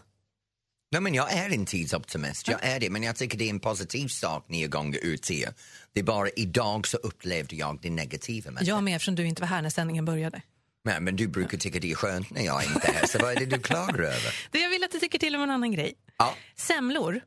Nej, 0.92 1.00
men 1.00 1.14
jag 1.14 1.32
är 1.32 1.50
en 1.50 1.66
tidsoptimist, 1.66 2.48
jag 2.48 2.64
är 2.64 2.80
det. 2.80 2.90
Men 2.90 3.02
jag 3.02 3.16
tycker 3.16 3.38
det 3.38 3.44
är 3.44 3.50
en 3.50 3.60
positiv 3.60 4.08
sak 4.08 4.44
när 4.48 4.60
jag 4.60 4.70
gånger 4.70 4.98
ut 5.04 5.22
till 5.22 5.42
er. 5.42 5.54
Det 5.92 6.00
är 6.00 6.04
bara 6.04 6.28
idag 6.36 6.86
så 6.86 6.96
upplevde 6.96 7.56
jag 7.56 7.78
det 7.82 7.90
negativa 7.90 8.50
med 8.50 8.62
Jag 8.62 8.78
det. 8.78 8.82
med 8.82 8.96
eftersom 8.96 9.14
du 9.14 9.26
inte 9.26 9.42
var 9.42 9.48
här 9.48 9.62
när 9.62 9.70
sändningen 9.70 10.04
började. 10.04 10.42
Men, 10.84 11.04
men 11.04 11.16
du 11.16 11.28
brukar 11.28 11.58
tycka 11.58 11.78
det 11.78 11.90
är 11.90 11.94
skönt 11.94 12.30
när 12.30 12.42
jag 12.42 12.64
inte 12.64 12.88
är 12.88 12.92
här, 12.92 13.06
så 13.06 13.18
vad 13.18 13.32
är 13.32 13.36
det 13.36 13.46
du 13.46 13.58
klagar 13.58 13.98
över? 13.98 14.34
Du, 14.50 14.60
jag 14.60 14.70
vill 14.70 14.84
att 14.84 14.90
du 14.92 14.98
tycker 15.00 15.18
till 15.18 15.36
om 15.36 15.42
en 15.42 15.50
annan 15.50 15.72
grej. 15.72 15.94
Ja. 16.22 16.34
Semlor. 16.56 17.20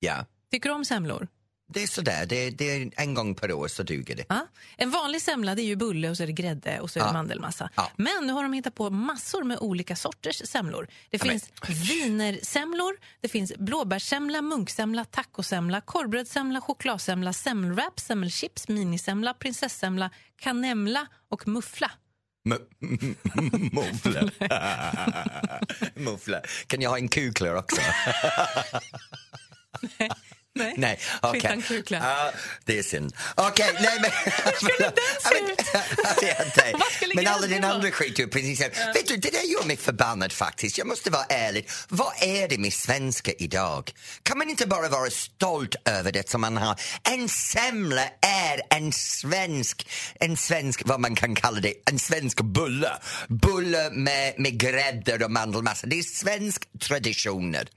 Ja. 0.00 0.26
Tycker 0.50 0.68
du 0.68 0.74
om 0.74 0.84
semlor? 0.84 1.28
det 1.68 1.82
är 1.82 1.86
sådär. 1.86 2.26
Det, 2.26 2.50
det 2.50 2.70
är 2.70 2.90
en 2.96 3.14
gång 3.14 3.34
per 3.34 3.52
år 3.52 3.68
så 3.68 3.82
duger 3.82 4.16
det. 4.16 4.24
Ja. 4.28 4.46
En 4.76 4.90
vanlig 4.90 5.22
semla 5.22 5.54
det 5.54 5.62
är 5.62 5.64
ju 5.64 5.76
bulle 5.76 6.10
och 6.10 6.16
så 6.16 6.22
är 6.22 6.26
det 6.26 6.32
grädde 6.32 6.80
och 6.80 6.90
så 6.90 6.98
är 6.98 7.02
det 7.02 7.08
Ja. 7.08 7.12
mandelmassa. 7.12 7.70
Ja. 7.74 7.90
Men 7.96 8.26
nu 8.26 8.32
har 8.32 8.42
de 8.42 8.52
hittat 8.52 8.74
på 8.74 8.90
massor 8.90 9.44
med 9.44 9.58
olika 9.60 9.96
sorters 9.96 10.42
semlor. 10.48 10.88
Det 11.10 11.24
men- 11.24 11.30
finns 11.30 11.50
wienersemlor, 11.90 12.96
det 13.20 13.28
finns 13.28 13.52
blåbärssemla, 13.58 14.42
munksemla, 14.42 15.04
tacosemla, 15.04 15.80
korvbrödssemla, 15.80 16.60
chokladsemla, 16.60 17.32
semmelwrap, 17.32 18.00
semmelchips, 18.00 18.68
minisemla, 18.68 19.34
prinsessemla, 19.34 20.10
kanemla 20.36 21.06
och 21.28 21.48
muffla. 21.48 21.90
M- 22.46 22.58
Muffla. 23.72 24.30
Muffla. 25.94 26.40
Kan 26.66 26.80
jag 26.80 26.90
ha 26.90 26.98
en 26.98 27.08
kukler 27.08 27.54
också? 27.56 27.80
Nej, 30.54 30.74
Nej, 30.78 30.98
okej. 31.22 31.38
Utan 31.38 31.62
kukla. 31.62 31.98
Ja, 31.98 32.32
det 32.64 32.78
är 32.78 32.82
synd. 32.82 33.16
Okej, 33.34 33.70
nej 33.80 33.98
men... 34.00 34.10
Hur 34.44 34.52
skulle 34.56 34.78
den 34.78 34.94
se 35.22 35.38
ut? 35.38 36.74
Vad 36.80 36.92
skulle 36.92 37.14
Men 37.14 37.26
alla 37.26 37.46
grädden 37.46 37.62
din 37.62 37.70
andra 37.70 37.90
skit 37.90 38.16
du 38.16 38.26
precis 38.28 38.58
säger. 38.58 38.94
Vet 38.94 39.06
du, 39.06 39.16
det 39.16 39.30
där 39.30 39.42
gör 39.42 39.64
mig 39.66 39.76
förbannad 39.76 40.32
faktiskt. 40.32 40.78
Jag 40.78 40.86
måste 40.86 41.10
vara 41.10 41.24
ärlig. 41.24 41.68
Vad 41.88 42.12
är 42.20 42.48
det 42.48 42.58
med 42.58 42.72
svenska 42.72 43.32
idag? 43.32 43.92
Kan 44.22 44.38
man 44.38 44.50
inte 44.50 44.66
bara 44.66 44.88
vara 44.88 45.10
stolt 45.10 45.74
över 45.84 46.12
det 46.12 46.28
som 46.28 46.40
man 46.40 46.56
har? 46.56 46.80
En 47.12 47.28
semla 47.28 48.02
är 48.20 48.76
en 48.76 48.92
svensk, 48.92 49.88
en 50.20 50.36
svensk, 50.36 50.82
vad 50.84 51.00
man 51.00 51.14
kan 51.14 51.34
kalla 51.34 51.60
det, 51.60 51.74
en 51.90 51.98
svensk 51.98 52.40
bulle. 52.40 52.92
Bulle 53.28 53.90
med, 53.90 54.34
med 54.38 54.60
grädde 54.60 55.24
och 55.24 55.30
mandelmassa. 55.30 55.86
Det 55.86 55.98
är 55.98 56.02
svensk 56.02 56.78
traditioner. 56.80 57.68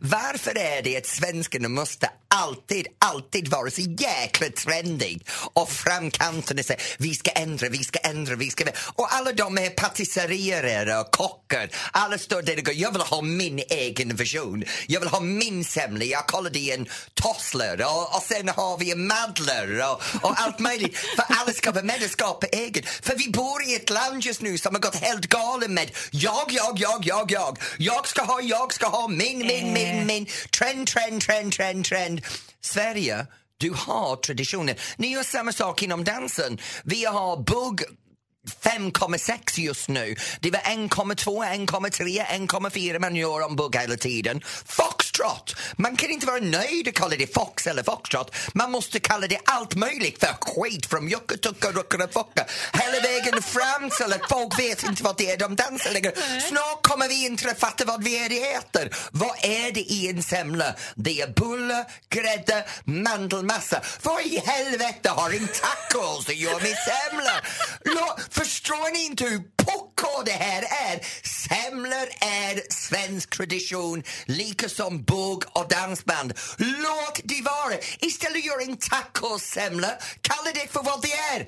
Varför 0.00 0.58
är 0.58 0.82
det 0.82 0.96
att 0.96 1.06
svenskarna 1.06 1.68
måste 1.68 2.10
alltid, 2.28 2.86
alltid 2.98 3.48
varit 3.48 3.74
så 3.74 3.80
jäkla 3.80 4.48
trendig 4.48 5.26
och 5.52 5.70
framkanten 5.70 6.64
säger 6.64 6.82
vi 6.98 7.14
ska 7.14 7.30
ändra, 7.30 7.68
vi 7.68 7.84
ska 7.84 7.98
ändra, 7.98 8.34
vi 8.34 8.50
ska... 8.50 8.64
Och 8.94 9.14
alla 9.14 9.32
de 9.32 9.56
här 9.56 9.70
patisserierna 9.70 11.00
och 11.00 11.10
kockar, 11.10 11.70
alla 11.92 12.18
står 12.18 12.42
där 12.42 12.56
och 12.56 12.64
går, 12.64 12.74
jag 12.74 12.92
vill 12.92 13.02
ha 13.02 13.22
min 13.22 13.62
egen 13.68 14.16
version. 14.16 14.64
Jag 14.86 15.00
vill 15.00 15.08
ha 15.08 15.20
min 15.20 15.64
semla, 15.64 16.04
jag 16.04 16.26
kollar 16.26 16.56
i 16.56 16.70
en 16.70 16.86
tossler 17.14 17.82
och, 17.82 18.16
och 18.16 18.22
sen 18.22 18.48
har 18.48 18.78
vi 18.78 18.92
en 18.92 19.06
madler 19.06 19.90
och, 19.90 20.02
och 20.22 20.40
allt 20.40 20.58
möjligt. 20.58 20.98
För 20.98 21.24
alla 21.28 21.52
ska 21.52 21.72
vara 21.72 21.84
med 21.84 22.02
och 22.04 22.10
skapa 22.10 22.46
eget. 22.46 22.88
För 22.88 23.16
vi 23.16 23.30
bor 23.30 23.62
i 23.68 23.74
ett 23.74 23.90
land 23.90 24.22
just 24.22 24.40
nu 24.40 24.58
som 24.58 24.74
har 24.74 24.82
gått 24.82 24.94
helt 24.94 25.26
galen 25.26 25.74
med 25.74 25.90
jag, 26.10 26.46
jag, 26.48 26.78
jag, 26.78 27.06
jag, 27.06 27.30
jag. 27.32 27.58
Jag 27.78 28.08
ska 28.08 28.22
ha, 28.22 28.40
jag 28.40 28.72
ska 28.72 28.86
ha, 28.86 29.08
min, 29.08 29.38
min, 29.38 29.72
min, 29.72 30.06
min. 30.06 30.26
Trend, 30.58 30.86
trend, 30.86 31.22
trend, 31.22 31.52
trend, 31.52 31.84
trend. 31.84 32.15
Sverige, 32.60 33.26
du 33.58 33.72
har 33.72 34.16
traditioner. 34.16 34.80
Ni 34.96 35.06
gör 35.06 35.22
samma 35.22 35.52
sak 35.52 35.82
inom 35.82 36.04
dansen. 36.04 36.58
Vi 36.84 37.04
har 37.04 37.36
bugg 37.36 37.82
5,6 38.62 39.60
just 39.60 39.88
nu. 39.88 40.16
Det 40.40 40.50
var 40.50 40.60
1,2, 40.60 41.68
1,3, 41.68 42.26
1,4 42.26 42.98
man 42.98 43.16
gör 43.16 43.44
om 43.44 43.56
bugg 43.56 43.76
hela 43.76 43.96
tiden. 43.96 44.40
Foxtrot! 44.66 45.56
Man 45.76 45.96
kan 45.96 46.10
inte 46.10 46.26
vara 46.26 46.40
nöjd 46.40 46.88
och 46.88 46.94
kalla 46.94 47.16
det 47.16 47.34
fox 47.34 47.66
eller 47.66 47.82
foxtrot. 47.82 48.34
Man 48.54 48.70
måste 48.70 49.00
kalla 49.00 49.26
det 49.26 49.38
allt 49.44 49.74
möjligt 49.74 50.20
för 50.20 50.36
skit 50.40 50.86
från 50.86 51.08
jucka-tucka, 51.08 51.72
rucka-fucka 51.72 52.46
hela 52.72 53.00
vägen 53.02 53.42
fram 53.42 53.90
till 53.90 54.12
att 54.12 54.28
folk 54.28 54.58
vet 54.58 54.82
inte 54.82 55.02
vad 55.02 55.16
det 55.16 55.30
är 55.30 55.36
de 55.36 55.56
dansar 55.56 55.92
längre. 55.92 56.12
Snart 56.48 56.82
kommer 56.82 57.08
vi 57.08 57.26
inte 57.26 57.50
att 57.50 57.58
fatta 57.60 57.84
vad 57.84 58.04
vi 58.04 58.24
är 58.24 58.28
det 58.28 58.34
heter. 58.34 58.90
Vad 59.12 59.44
är 59.44 59.72
det 59.72 59.80
i 59.80 60.08
en 60.10 60.22
semla? 60.22 60.74
Det 60.94 61.20
är 61.20 61.28
bulle, 61.28 61.84
grädde, 62.08 62.64
mandelmassa. 62.84 63.80
Vad 64.02 64.22
i 64.22 64.42
helvete 64.46 65.08
har 65.08 65.30
en 65.30 65.48
tacos 65.48 66.28
att 66.28 66.36
göra 66.36 66.58
med 66.58 66.76
semla? 66.76 67.32
Förstår 68.38 68.92
ni 68.92 69.04
inte 69.04 69.24
hur 69.24 69.38
pucko 69.38 70.22
det 70.24 70.30
här 70.32 70.62
är? 70.62 71.00
Semlor 71.48 72.08
är 72.20 72.72
svensk 72.72 73.30
tradition, 73.36 74.02
lika 74.26 74.68
som 74.68 75.02
bugg 75.02 75.42
och 75.52 75.68
dansband. 75.68 76.32
Låt 76.58 77.20
det 77.24 77.42
vara! 77.42 77.74
Istället 78.00 78.44
gör 78.44 78.62
en 78.62 78.76
tacosemla, 78.76 79.90
kalla 80.20 80.50
det 80.54 80.72
för 80.72 80.82
vad 80.82 81.02
det 81.02 81.12
är. 81.12 81.40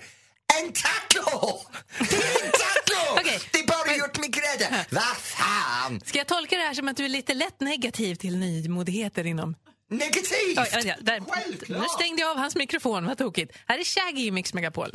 En 0.61 0.73
taco! 0.73 1.59
Det 1.99 2.16
är 2.16 2.45
en 2.45 2.50
taco! 2.52 3.23
Det 3.52 3.59
är 3.59 3.66
bara 3.66 3.85
men- 3.87 3.99
gjort 3.99 4.18
med 4.18 4.33
grädde. 4.33 4.85
Vad 4.90 5.16
fan! 5.16 6.00
Ska 6.04 6.18
jag 6.18 6.26
tolka 6.26 6.57
det 6.57 6.62
här 6.62 6.75
som 6.75 6.88
att 6.88 6.97
du 6.97 7.04
är 7.04 7.09
lite 7.09 7.35
lätt 7.35 7.61
negativ 7.61 8.14
till 8.14 8.37
nymodigheter 8.37 9.26
inom... 9.26 9.54
Negativt! 9.90 10.59
Oj, 10.59 10.68
oj, 10.75 10.97
där. 11.00 11.21
Nu 11.68 11.85
stängde 11.99 12.23
jag 12.23 12.30
av 12.30 12.37
hans 12.37 12.57
mikrofon, 12.57 13.07
vad 13.07 13.18
tokigt. 13.18 13.52
Här 13.66 13.78
är 13.78 13.85
Shaggy 13.85 14.26
i 14.26 14.30
Mix 14.30 14.54
Megapol. 14.54 14.90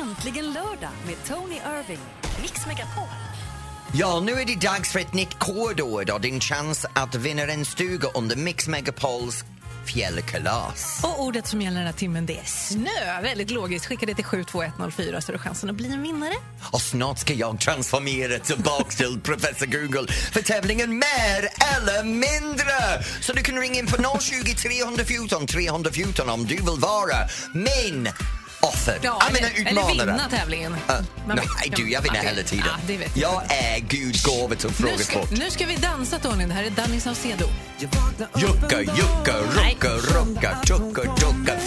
Äntligen 0.00 0.44
lördag 0.44 0.90
med 1.06 1.16
Tony 1.28 1.54
Irving. 1.54 1.98
Mix 2.42 2.66
Megapol. 2.66 3.04
Ja, 3.92 4.20
nu 4.20 4.32
är 4.32 4.44
det 4.44 4.60
dags 4.60 4.92
för 4.92 5.00
ett 5.00 5.14
nytt 5.14 5.38
kodord 5.38 6.10
och 6.10 6.20
din 6.20 6.40
chans 6.40 6.86
att 6.92 7.14
vinna 7.14 7.42
en 7.42 7.64
stuga 7.64 8.08
under 8.14 8.36
Mix 8.36 8.68
Megapols 8.68 9.44
fjällkalas. 9.86 11.00
Och 11.04 11.22
ordet 11.22 11.46
som 11.46 11.62
gäller 11.62 11.76
den 11.76 11.86
här 11.86 11.92
timmen 11.92 12.26
det 12.26 12.38
är 12.38 12.44
snö. 12.44 13.22
Väldigt 13.22 13.50
logiskt. 13.50 13.86
Skicka 13.86 14.06
det 14.06 14.14
till 14.14 14.24
72104 14.24 15.20
så 15.20 15.28
har 15.28 15.32
du 15.32 15.38
chansen 15.38 15.70
att 15.70 15.76
bli 15.76 15.92
en 15.92 16.02
vinnare. 16.02 16.34
Och 16.72 16.80
snart 16.80 17.18
ska 17.18 17.34
jag 17.34 17.60
transformera 17.60 18.38
tillbaka 18.38 18.90
till 18.90 19.20
Professor 19.24 19.66
Google 19.66 20.12
för 20.12 20.42
tävlingen 20.42 20.90
Mer 20.90 21.48
eller 21.76 22.04
mindre. 22.04 23.04
Så 23.20 23.32
du 23.32 23.42
kan 23.42 23.58
ringa 23.58 23.78
in 23.78 23.86
på 23.86 24.20
020 24.20 24.54
314 24.54 25.46
314 25.46 26.30
om 26.30 26.46
du 26.46 26.56
vill 26.56 26.80
vara 26.80 27.16
min 27.52 28.08
offer. 28.64 28.98
Ja, 29.02 29.18
jag 29.20 29.32
menar 29.32 29.48
eller, 29.54 29.70
eller 29.70 29.82
utmanare. 29.82 30.06
vinna 30.10 30.28
tävlingen. 30.30 30.72
Uh, 30.72 30.78
Man 31.26 31.36
nej, 31.36 31.72
du, 31.76 31.90
jag 31.90 32.02
vinner 32.02 32.20
hela 32.22 32.42
tiden. 32.42 32.64
Ja, 32.66 32.78
det 32.86 32.96
vet 32.96 33.16
jag 33.16 33.42
är 33.52 33.80
Guds 33.80 34.22
gåva 34.22 34.54
till 34.54 34.68
nu, 34.68 34.74
frågesport. 34.74 35.30
nu 35.30 35.50
ska 35.50 35.66
vi 35.66 35.76
dansa, 35.76 36.18
Tony. 36.18 36.44
Det 36.46 36.54
här 36.54 36.64
är 36.64 36.70
Danny 36.70 37.00
Saucedo. 37.00 37.46
Jucka, 37.78 38.80
jucka, 38.80 39.34
Nej. 39.56 39.76
rucka, 39.80 39.88
rucka, 39.94 40.56
tjucka, 40.66 41.02
tjucka. 41.16 41.58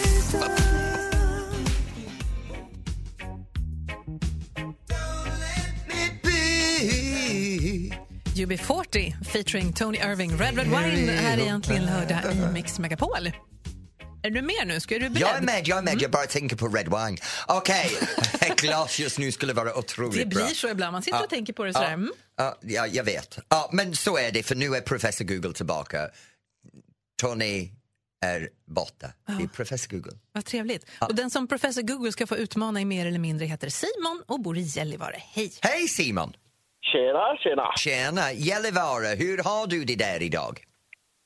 UB40 8.36 9.14
featuring 9.26 9.74
Tony 9.74 9.98
Irving. 9.98 10.38
Red 10.38 10.56
Red 10.58 10.68
Wine 10.68 11.12
här 11.12 11.38
är 11.38 11.42
egentligen 11.42 11.86
lördag 11.86 12.20
i 12.34 12.54
Mix 12.54 12.80
Megapol. 12.80 13.32
Är 14.28 14.32
du 14.32 14.42
med 14.42 14.68
nu? 14.68 14.80
Ska 14.80 15.00
du 15.00 15.10
beredd? 15.10 15.22
Jag 15.22 15.38
är 15.38 15.42
med, 15.42 15.68
jag 15.68 15.78
är 15.78 15.82
med. 15.82 16.02
Jag 16.02 16.12
bara 16.12 16.26
tänker 16.26 16.56
på 16.56 16.68
red 16.68 16.86
wine. 16.86 17.18
Okej, 17.48 17.92
ett 18.42 18.62
glas 18.62 19.00
just 19.00 19.18
nu 19.18 19.32
skulle 19.32 19.54
vara 19.54 19.78
otroligt 19.78 20.20
Det 20.20 20.26
bra. 20.26 20.46
blir 20.46 20.56
så 20.56 20.70
ibland. 20.70 20.92
Man 20.92 21.04
sitter 21.04 21.24
och 21.24 21.30
tänker 21.30 21.54
på 21.54 21.64
det 21.64 21.74
sådär. 21.74 21.94
Mm. 21.94 22.12
Ja, 22.38 22.58
ja, 22.62 22.88
jag 22.88 23.04
vet. 23.04 23.40
Ja, 23.50 23.70
men 23.74 23.96
så 23.96 24.18
är 24.18 24.32
det, 24.32 24.44
för 24.44 24.56
nu 24.56 24.76
är 24.76 24.82
professor 24.82 25.26
Google 25.26 25.54
tillbaka. 25.54 26.10
Tony 27.22 27.70
är 28.26 28.50
borta. 28.66 29.08
Det 29.38 29.44
är 29.44 29.48
professor 29.48 29.90
Google. 29.98 30.18
Vad 30.32 30.46
trevligt. 30.46 30.86
Och 31.02 31.16
den 31.16 31.30
som 31.30 31.48
professor 31.48 31.82
Google 31.82 32.12
ska 32.12 32.28
få 32.28 32.38
utmana 32.38 32.82
i 32.82 32.86
mer 32.86 33.06
eller 33.06 33.20
mindre 33.20 33.46
heter 33.46 33.70
Simon 33.70 34.24
och 34.28 34.40
bor 34.42 34.58
i 34.58 34.62
Gällivare. 34.62 35.22
Hej! 35.34 35.54
Hej 35.62 35.88
Simon! 35.88 36.34
Tjena, 36.94 37.38
tjena. 37.44 37.74
Tjena! 37.78 38.32
Gällivare, 38.34 39.16
hur 39.16 39.38
har 39.38 39.68
du 39.68 39.84
det 39.86 39.96
där 39.96 40.22
idag? 40.22 40.64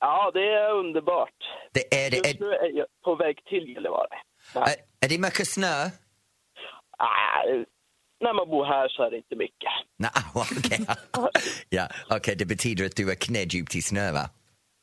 Ja, 0.01 0.31
det 0.34 0.46
är 0.62 0.72
underbart. 0.74 1.39
Det 1.72 2.05
är, 2.05 2.12
det, 2.12 2.17
Just 2.17 2.36
är, 2.36 2.39
nu 2.39 2.51
är 2.51 2.77
jag 2.77 2.88
på 3.03 3.15
väg 3.15 3.36
till 3.50 3.74
Gällivare. 3.74 4.15
Är, 4.55 4.75
är 5.05 5.10
det 5.10 5.17
mycket 5.17 5.48
snö? 5.48 5.89
nej, 7.00 7.65
när 8.20 8.34
man 8.34 8.50
bor 8.50 8.65
här 8.65 8.88
så 8.89 9.03
är 9.03 9.12
det 9.12 9.17
inte 9.17 9.36
mycket. 9.36 9.72
Nej, 9.98 10.12
okej. 10.34 10.86
ja, 11.70 11.88
okej, 12.10 12.36
det 12.36 12.46
betyder 12.46 12.86
att 12.86 12.96
du 12.96 13.12
är 13.12 13.15
knädjupt 13.15 13.75
i 13.75 13.81
snö, 13.81 14.12
va? 14.12 14.29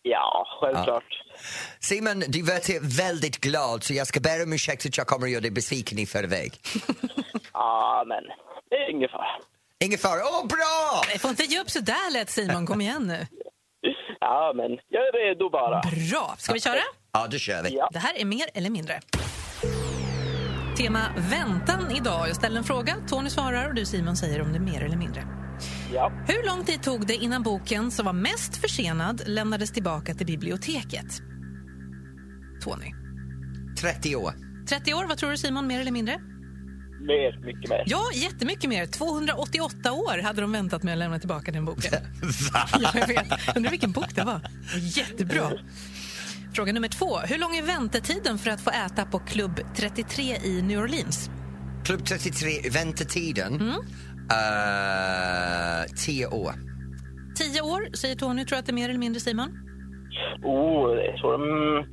Ja, 0.02 0.46
självklart. 0.60 1.24
Simon, 1.80 2.20
du 2.28 2.42
verkar 2.42 2.96
väldigt 2.96 3.40
glad 3.40 3.84
så 3.84 3.94
jag 3.94 4.06
ska 4.06 4.20
be 4.20 4.42
om 4.42 4.52
ursäkt 4.52 4.86
att 4.86 4.96
jag 4.96 5.06
kommer 5.06 5.26
att 5.26 5.32
göra 5.32 5.40
dig 5.40 5.50
besviken 5.50 5.98
i 5.98 6.06
förväg. 6.06 6.52
Ja, 7.52 8.04
men 8.06 8.24
det 8.70 8.76
är 8.76 8.90
ingen 8.90 9.08
fara. 9.08 9.26
Ingen 9.84 9.98
fara. 9.98 10.20
Åh, 10.24 10.46
bra! 10.46 11.02
Jag 11.12 11.20
får 11.20 11.30
inte 11.30 11.42
ge 11.42 11.60
upp 11.60 11.70
så 11.70 11.80
där 11.80 12.12
lätt 12.12 12.30
Simon, 12.30 12.66
kom 12.66 12.80
igen 12.80 13.02
nu. 13.06 13.26
Ja, 14.30 14.52
men 14.56 14.70
jag 14.88 15.02
är 15.08 15.28
redo 15.28 15.50
bara. 15.50 15.80
Bra, 15.80 16.34
ska 16.38 16.52
vi 16.52 16.60
köra? 16.60 16.80
Ja, 17.12 17.26
då 17.30 17.38
kör 17.38 17.62
vi. 17.62 17.76
Ja. 17.76 17.88
Det 17.92 17.98
här 17.98 18.20
är 18.20 18.24
mer 18.24 18.46
eller 18.54 18.70
mindre. 18.70 19.00
Tema 20.76 21.00
väntan 21.16 21.90
idag. 21.96 22.28
Jag 22.28 22.36
ställer 22.36 22.58
en 22.58 22.64
fråga, 22.64 22.96
Tony 23.08 23.30
svarar 23.30 23.68
och 23.68 23.74
du 23.74 23.84
Simon 23.84 24.16
säger 24.16 24.42
om 24.42 24.52
det 24.52 24.58
är 24.58 24.60
mer 24.60 24.82
eller 24.84 24.96
mindre. 24.96 25.24
Ja. 25.94 26.12
Hur 26.26 26.46
lång 26.46 26.64
tid 26.64 26.82
tog 26.82 27.06
det 27.06 27.14
innan 27.14 27.42
boken 27.42 27.90
som 27.90 28.06
var 28.06 28.12
mest 28.12 28.56
försenad 28.56 29.22
lämnades 29.26 29.72
tillbaka 29.72 30.14
till 30.14 30.26
biblioteket? 30.26 31.06
Tony. 32.64 32.94
30 33.80 34.16
år. 34.16 34.32
30 34.68 34.94
år, 34.94 35.04
vad 35.08 35.18
tror 35.18 35.30
du 35.30 35.36
Simon, 35.36 35.66
mer 35.66 35.80
eller 35.80 35.92
mindre? 35.92 36.20
Mer, 37.00 37.46
mycket 37.46 37.70
mer. 37.70 37.82
Ja, 37.86 38.02
jättemycket 38.14 38.70
mer. 38.70 38.86
288 38.86 39.92
år 39.92 40.22
hade 40.22 40.40
de 40.40 40.52
väntat 40.52 40.82
med 40.82 40.92
att 40.92 40.98
lämna 40.98 41.18
tillbaka 41.18 41.52
den 41.52 41.64
boken. 41.64 41.92
Ja, 42.52 42.90
jag 42.94 43.06
vet. 43.06 43.56
Undrar 43.56 43.70
vilken 43.70 43.92
bok 43.92 44.14
det 44.14 44.24
var. 44.24 44.40
Jättebra. 44.78 45.50
Fråga 46.54 46.72
nummer 46.72 46.88
två. 46.88 47.18
Hur 47.18 47.38
lång 47.38 47.56
är 47.56 47.62
väntetiden 47.62 48.38
för 48.38 48.50
att 48.50 48.60
få 48.60 48.70
äta 48.70 49.04
på 49.04 49.18
Klubb 49.18 49.60
33 49.74 50.22
i 50.44 50.62
New 50.62 50.78
Orleans? 50.78 51.30
Klubb 51.84 52.04
33, 52.04 52.70
väntetiden? 52.70 53.54
Mm. 53.54 53.74
Eh, 54.30 55.84
tio 55.96 56.26
år. 56.26 56.52
Tio 57.34 57.60
år, 57.62 57.96
säger 57.96 58.16
Tony. 58.16 58.44
Tror 58.44 58.56
du 58.56 58.60
att 58.60 58.66
det 58.66 58.72
är 58.72 58.74
mer 58.74 58.88
eller 58.88 58.98
mindre, 58.98 59.20
Simon? 59.20 59.48
Oh, 60.42 60.94
det 60.94 61.06
är 61.06 61.16
så... 61.16 61.34
Mm, 61.34 61.86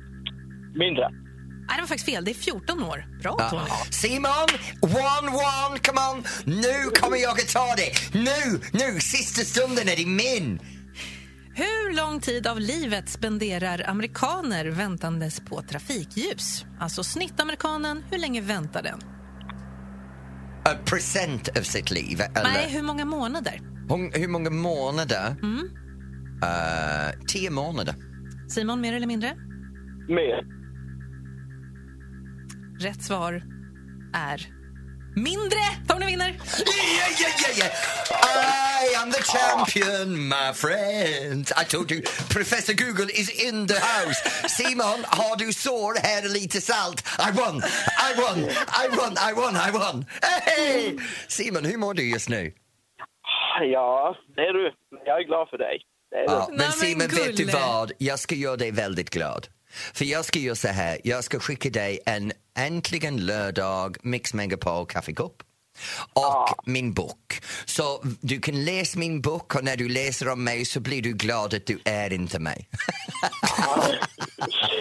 mindre. 0.74 1.10
Nej, 1.68 1.76
det 1.76 1.82
var 1.82 1.88
faktiskt 1.88 2.10
fel. 2.10 2.24
Det 2.24 2.30
är 2.30 2.34
14 2.34 2.82
år. 2.82 3.06
Bra, 3.22 3.48
Tony. 3.50 3.62
Simon, 3.90 4.48
one, 4.82 5.28
one, 5.28 5.78
come 5.78 6.00
on! 6.00 6.24
Nu 6.44 6.90
kommer 7.00 7.16
jag 7.16 7.40
att 7.40 7.48
ta 7.48 7.74
det! 7.76 8.18
Nu, 8.20 8.60
nu, 8.72 9.00
sista 9.00 9.42
stunden 9.42 9.88
är 9.88 9.96
det 9.96 10.06
min! 10.06 10.60
Hur 11.54 11.96
lång 11.96 12.20
tid 12.20 12.46
av 12.46 12.60
livet 12.60 13.08
spenderar 13.08 13.84
amerikaner 13.88 14.66
väntandes 14.66 15.40
på 15.40 15.62
trafikljus? 15.62 16.64
Alltså 16.80 17.04
snittamerikanen, 17.04 18.04
hur 18.10 18.18
länge 18.18 18.40
väntar 18.40 18.82
den? 18.82 19.00
A 20.64 20.74
procent 20.84 21.58
av 21.58 21.62
sitt 21.62 21.90
liv, 21.90 22.20
eller? 22.20 22.42
Nej, 22.42 22.70
hur 22.70 22.82
många 22.82 23.04
månader? 23.04 23.60
Hur, 23.88 24.18
hur 24.18 24.28
många 24.28 24.50
månader? 24.50 25.36
Mm. 25.42 25.70
Eh, 26.42 27.20
tio 27.26 27.50
månader. 27.50 27.94
Simon, 28.48 28.80
mer 28.80 28.92
eller 28.92 29.06
mindre? 29.06 29.34
Mer. 30.08 30.56
Rätt 32.80 33.04
svar 33.04 33.42
är 34.14 34.46
mindre. 35.16 35.58
Tony 35.88 36.06
vinner. 36.06 36.28
Yeah, 36.28 37.20
yeah, 37.20 37.32
yeah, 37.42 37.58
yeah. 37.58 37.72
I 38.82 39.02
am 39.02 39.10
the 39.10 39.22
champion, 39.22 40.28
my 40.28 40.52
friend. 40.54 41.52
I 41.56 41.64
told 41.64 41.90
you, 41.90 42.02
Professor 42.30 42.74
Google 42.74 43.10
is 43.10 43.44
in 43.44 43.66
the 43.66 43.80
house. 43.80 44.48
Simon, 44.48 45.04
har 45.08 45.36
du 45.36 45.52
sår 45.52 45.94
här 46.02 46.22
är 46.24 46.28
lite 46.28 46.60
salt? 46.60 47.04
I 47.18 47.30
won, 47.32 47.56
I 48.08 48.12
won, 48.16 48.38
I 48.84 48.88
won, 48.96 49.12
I 49.30 49.32
won, 49.32 49.56
I 49.56 49.70
won. 49.72 50.06
Hey! 50.22 50.98
Simon, 51.28 51.64
hur 51.64 51.78
mår 51.78 51.94
du 51.94 52.10
just 52.10 52.28
nu? 52.28 52.52
Ja, 53.72 54.16
det 54.36 54.42
är 54.42 54.52
du. 54.52 54.72
Jag 55.04 55.20
är 55.20 55.24
glad 55.26 55.48
för 55.48 55.58
dig. 55.58 55.80
Ja, 56.26 56.48
men 56.52 56.72
Simon, 56.72 57.08
vet 57.08 57.36
du 57.36 57.44
vad? 57.44 57.92
Jag 57.98 58.18
ska 58.18 58.34
göra 58.34 58.56
dig 58.56 58.70
väldigt 58.70 59.10
glad. 59.10 59.48
För 59.94 60.04
jag 60.04 60.24
ska 60.24 60.38
göra 60.38 60.54
så 60.56 60.68
här, 60.68 60.98
jag 61.04 61.24
ska 61.24 61.38
skicka 61.40 61.70
dig 61.70 62.00
en 62.06 62.32
äntligen 62.58 63.16
lördag 63.26 63.96
Mix 64.02 64.34
Megapol 64.34 64.86
kaffekopp 64.86 65.42
och 66.12 66.54
min 66.68 66.92
bok. 66.92 67.40
Så 67.66 68.02
du 68.20 68.40
kan 68.40 68.64
läsa 68.64 68.98
min 68.98 69.20
bok 69.20 69.54
och 69.54 69.64
när 69.64 69.76
du 69.76 69.88
läser 69.88 70.28
om 70.32 70.44
mig 70.44 70.64
så 70.64 70.80
blir 70.80 71.02
du 71.02 71.12
glad 71.12 71.54
att 71.54 71.66
du 71.66 71.78
är 71.84 72.12
inte 72.12 72.38
mig. 72.38 72.68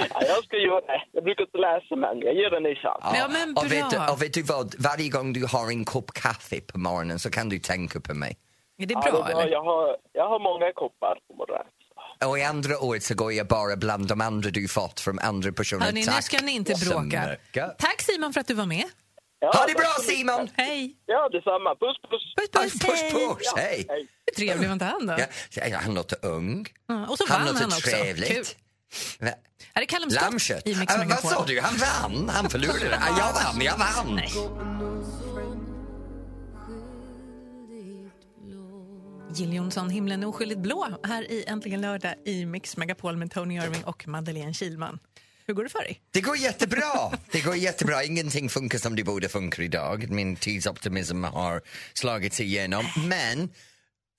Ja, 0.10 0.22
jag 0.28 0.44
ska 0.44 0.58
göra 0.58 0.82
det. 0.82 1.02
Jag 1.12 1.24
brukar 1.24 1.44
inte 1.44 1.58
läsa, 1.58 1.96
men 1.96 2.20
jag 2.22 2.36
ger 2.36 2.50
den 2.50 2.66
en 2.66 2.76
chans. 2.76 3.04
Ja, 3.20 3.28
men 3.30 3.58
och, 3.58 3.72
vet, 3.72 3.90
du- 3.90 4.12
och 4.14 4.22
vet 4.22 4.34
du 4.34 4.42
vad, 4.42 4.76
varje 4.80 5.10
gång 5.10 5.34
du 5.34 5.46
har 5.46 5.70
en 5.70 5.86
kopp 5.86 6.14
kaffe 6.14 6.62
på 6.62 6.80
morgonen 6.80 7.20
så 7.20 7.30
kan 7.32 7.50
du 7.50 7.60
tänka 7.60 8.00
på 8.00 8.14
mig. 8.14 8.38
Är 8.78 8.86
det 8.86 8.94
Ja, 8.94 9.02
bra, 9.02 9.12
det 9.26 9.32
är 9.32 9.36
bra. 9.36 9.50
Jag, 9.50 9.64
har, 9.64 9.98
jag 10.14 10.30
har 10.30 10.40
många 10.40 10.74
koppar 10.74 11.16
på 11.28 11.34
morgonen. 11.36 11.66
Och 12.26 12.40
i 12.40 12.44
andra 12.44 12.80
året 12.80 13.04
så 13.04 13.14
går 13.16 13.34
jag 13.34 13.48
bara 13.48 13.76
bland 13.76 14.08
de 14.08 14.22
andra 14.22 14.50
du 14.50 14.68
fått 14.68 15.00
från 15.00 15.20
andra 15.20 15.52
personer. 15.52 15.86
Hörni, 15.86 16.00
nu 16.00 16.06
Tack 16.06 16.24
ska 16.24 16.38
ni 16.42 16.52
inte 16.52 16.74
bråka. 16.86 17.38
Tack 17.80 18.02
Simon 18.02 18.34
för 18.34 18.42
att 18.42 18.48
du 18.48 18.54
var 18.54 18.66
med. 18.66 18.86
Ja, 19.40 19.52
Ha 19.58 19.66
det 19.68 19.74
bra. 19.74 19.96
Simon! 20.04 20.50
Hej. 20.54 20.96
Ja, 21.06 21.30
detsamma. 21.30 21.76
Puss, 21.76 21.98
puss. 22.10 22.36
Puss, 22.36 22.74
Puss, 22.74 22.86
puss, 22.86 23.02
puss, 23.02 23.02
hej. 23.02 23.38
puss! 23.38 23.54
Hej! 23.56 23.86
Hej. 23.90 24.08
Hur 24.26 24.34
trevlig 24.36 24.68
var 24.68 24.74
inte 24.74 24.86
han 24.86 25.06
då? 25.08 25.16
Ja, 25.20 25.68
ja, 25.68 25.78
han 25.84 25.94
låter 25.94 26.26
ung. 26.26 26.68
Ja, 26.88 27.06
och 27.08 27.18
så 27.18 27.26
han 27.28 27.40
vann 27.40 27.48
låter 27.48 27.62
han 27.62 27.70
också. 27.72 27.90
trevligt. 27.90 28.28
Kul. 29.20 29.30
Är 29.74 29.86
Callum 29.86 30.10
Scott 30.12 30.22
Lammkött. 30.24 30.68
i 30.68 30.76
Mix 30.76 30.96
Äh, 30.96 31.08
vad 31.08 31.20
sa 31.20 31.46
du? 31.46 31.62
Han 31.62 31.76
vann? 31.78 32.30
Han 32.30 32.50
förlorade? 32.50 33.00
Ja, 33.08 33.18
jag 33.18 33.34
vann, 33.34 33.62
jag 33.62 33.78
vann! 33.78 34.22
Jill 39.36 39.54
Johnson, 39.54 39.90
Himlen 39.90 40.24
är 40.24 40.28
oskyldigt 40.28 40.60
blå, 40.60 41.00
här 41.04 41.32
i 41.32 41.44
Äntligen 41.48 41.82
lördag 41.82 42.16
i 42.26 42.46
Mix 42.46 42.78
Megapol 42.78 43.18
med 43.18 43.32
Tony 43.32 43.56
Irving 43.56 43.84
och 43.84 44.08
Madeleine 44.08 44.54
Kilman. 44.54 45.00
Hur 45.48 45.54
går 45.54 45.64
det 45.64 45.70
för 45.70 45.80
dig? 45.80 46.02
Det 46.12 46.22
går 46.22 46.38
jättebra. 46.38 47.12
Det 47.32 47.42
går 47.42 47.56
jättebra. 47.56 48.04
Ingenting 48.04 48.50
funkar 48.50 48.78
som 48.78 48.96
det 48.96 49.04
borde 49.04 49.30
funka 49.30 49.64
idag. 49.64 50.10
Min 50.10 50.36
tidsoptimism 50.36 51.24
har 51.24 51.62
slagits 51.94 52.40
igenom. 52.40 52.86
Men 53.08 53.50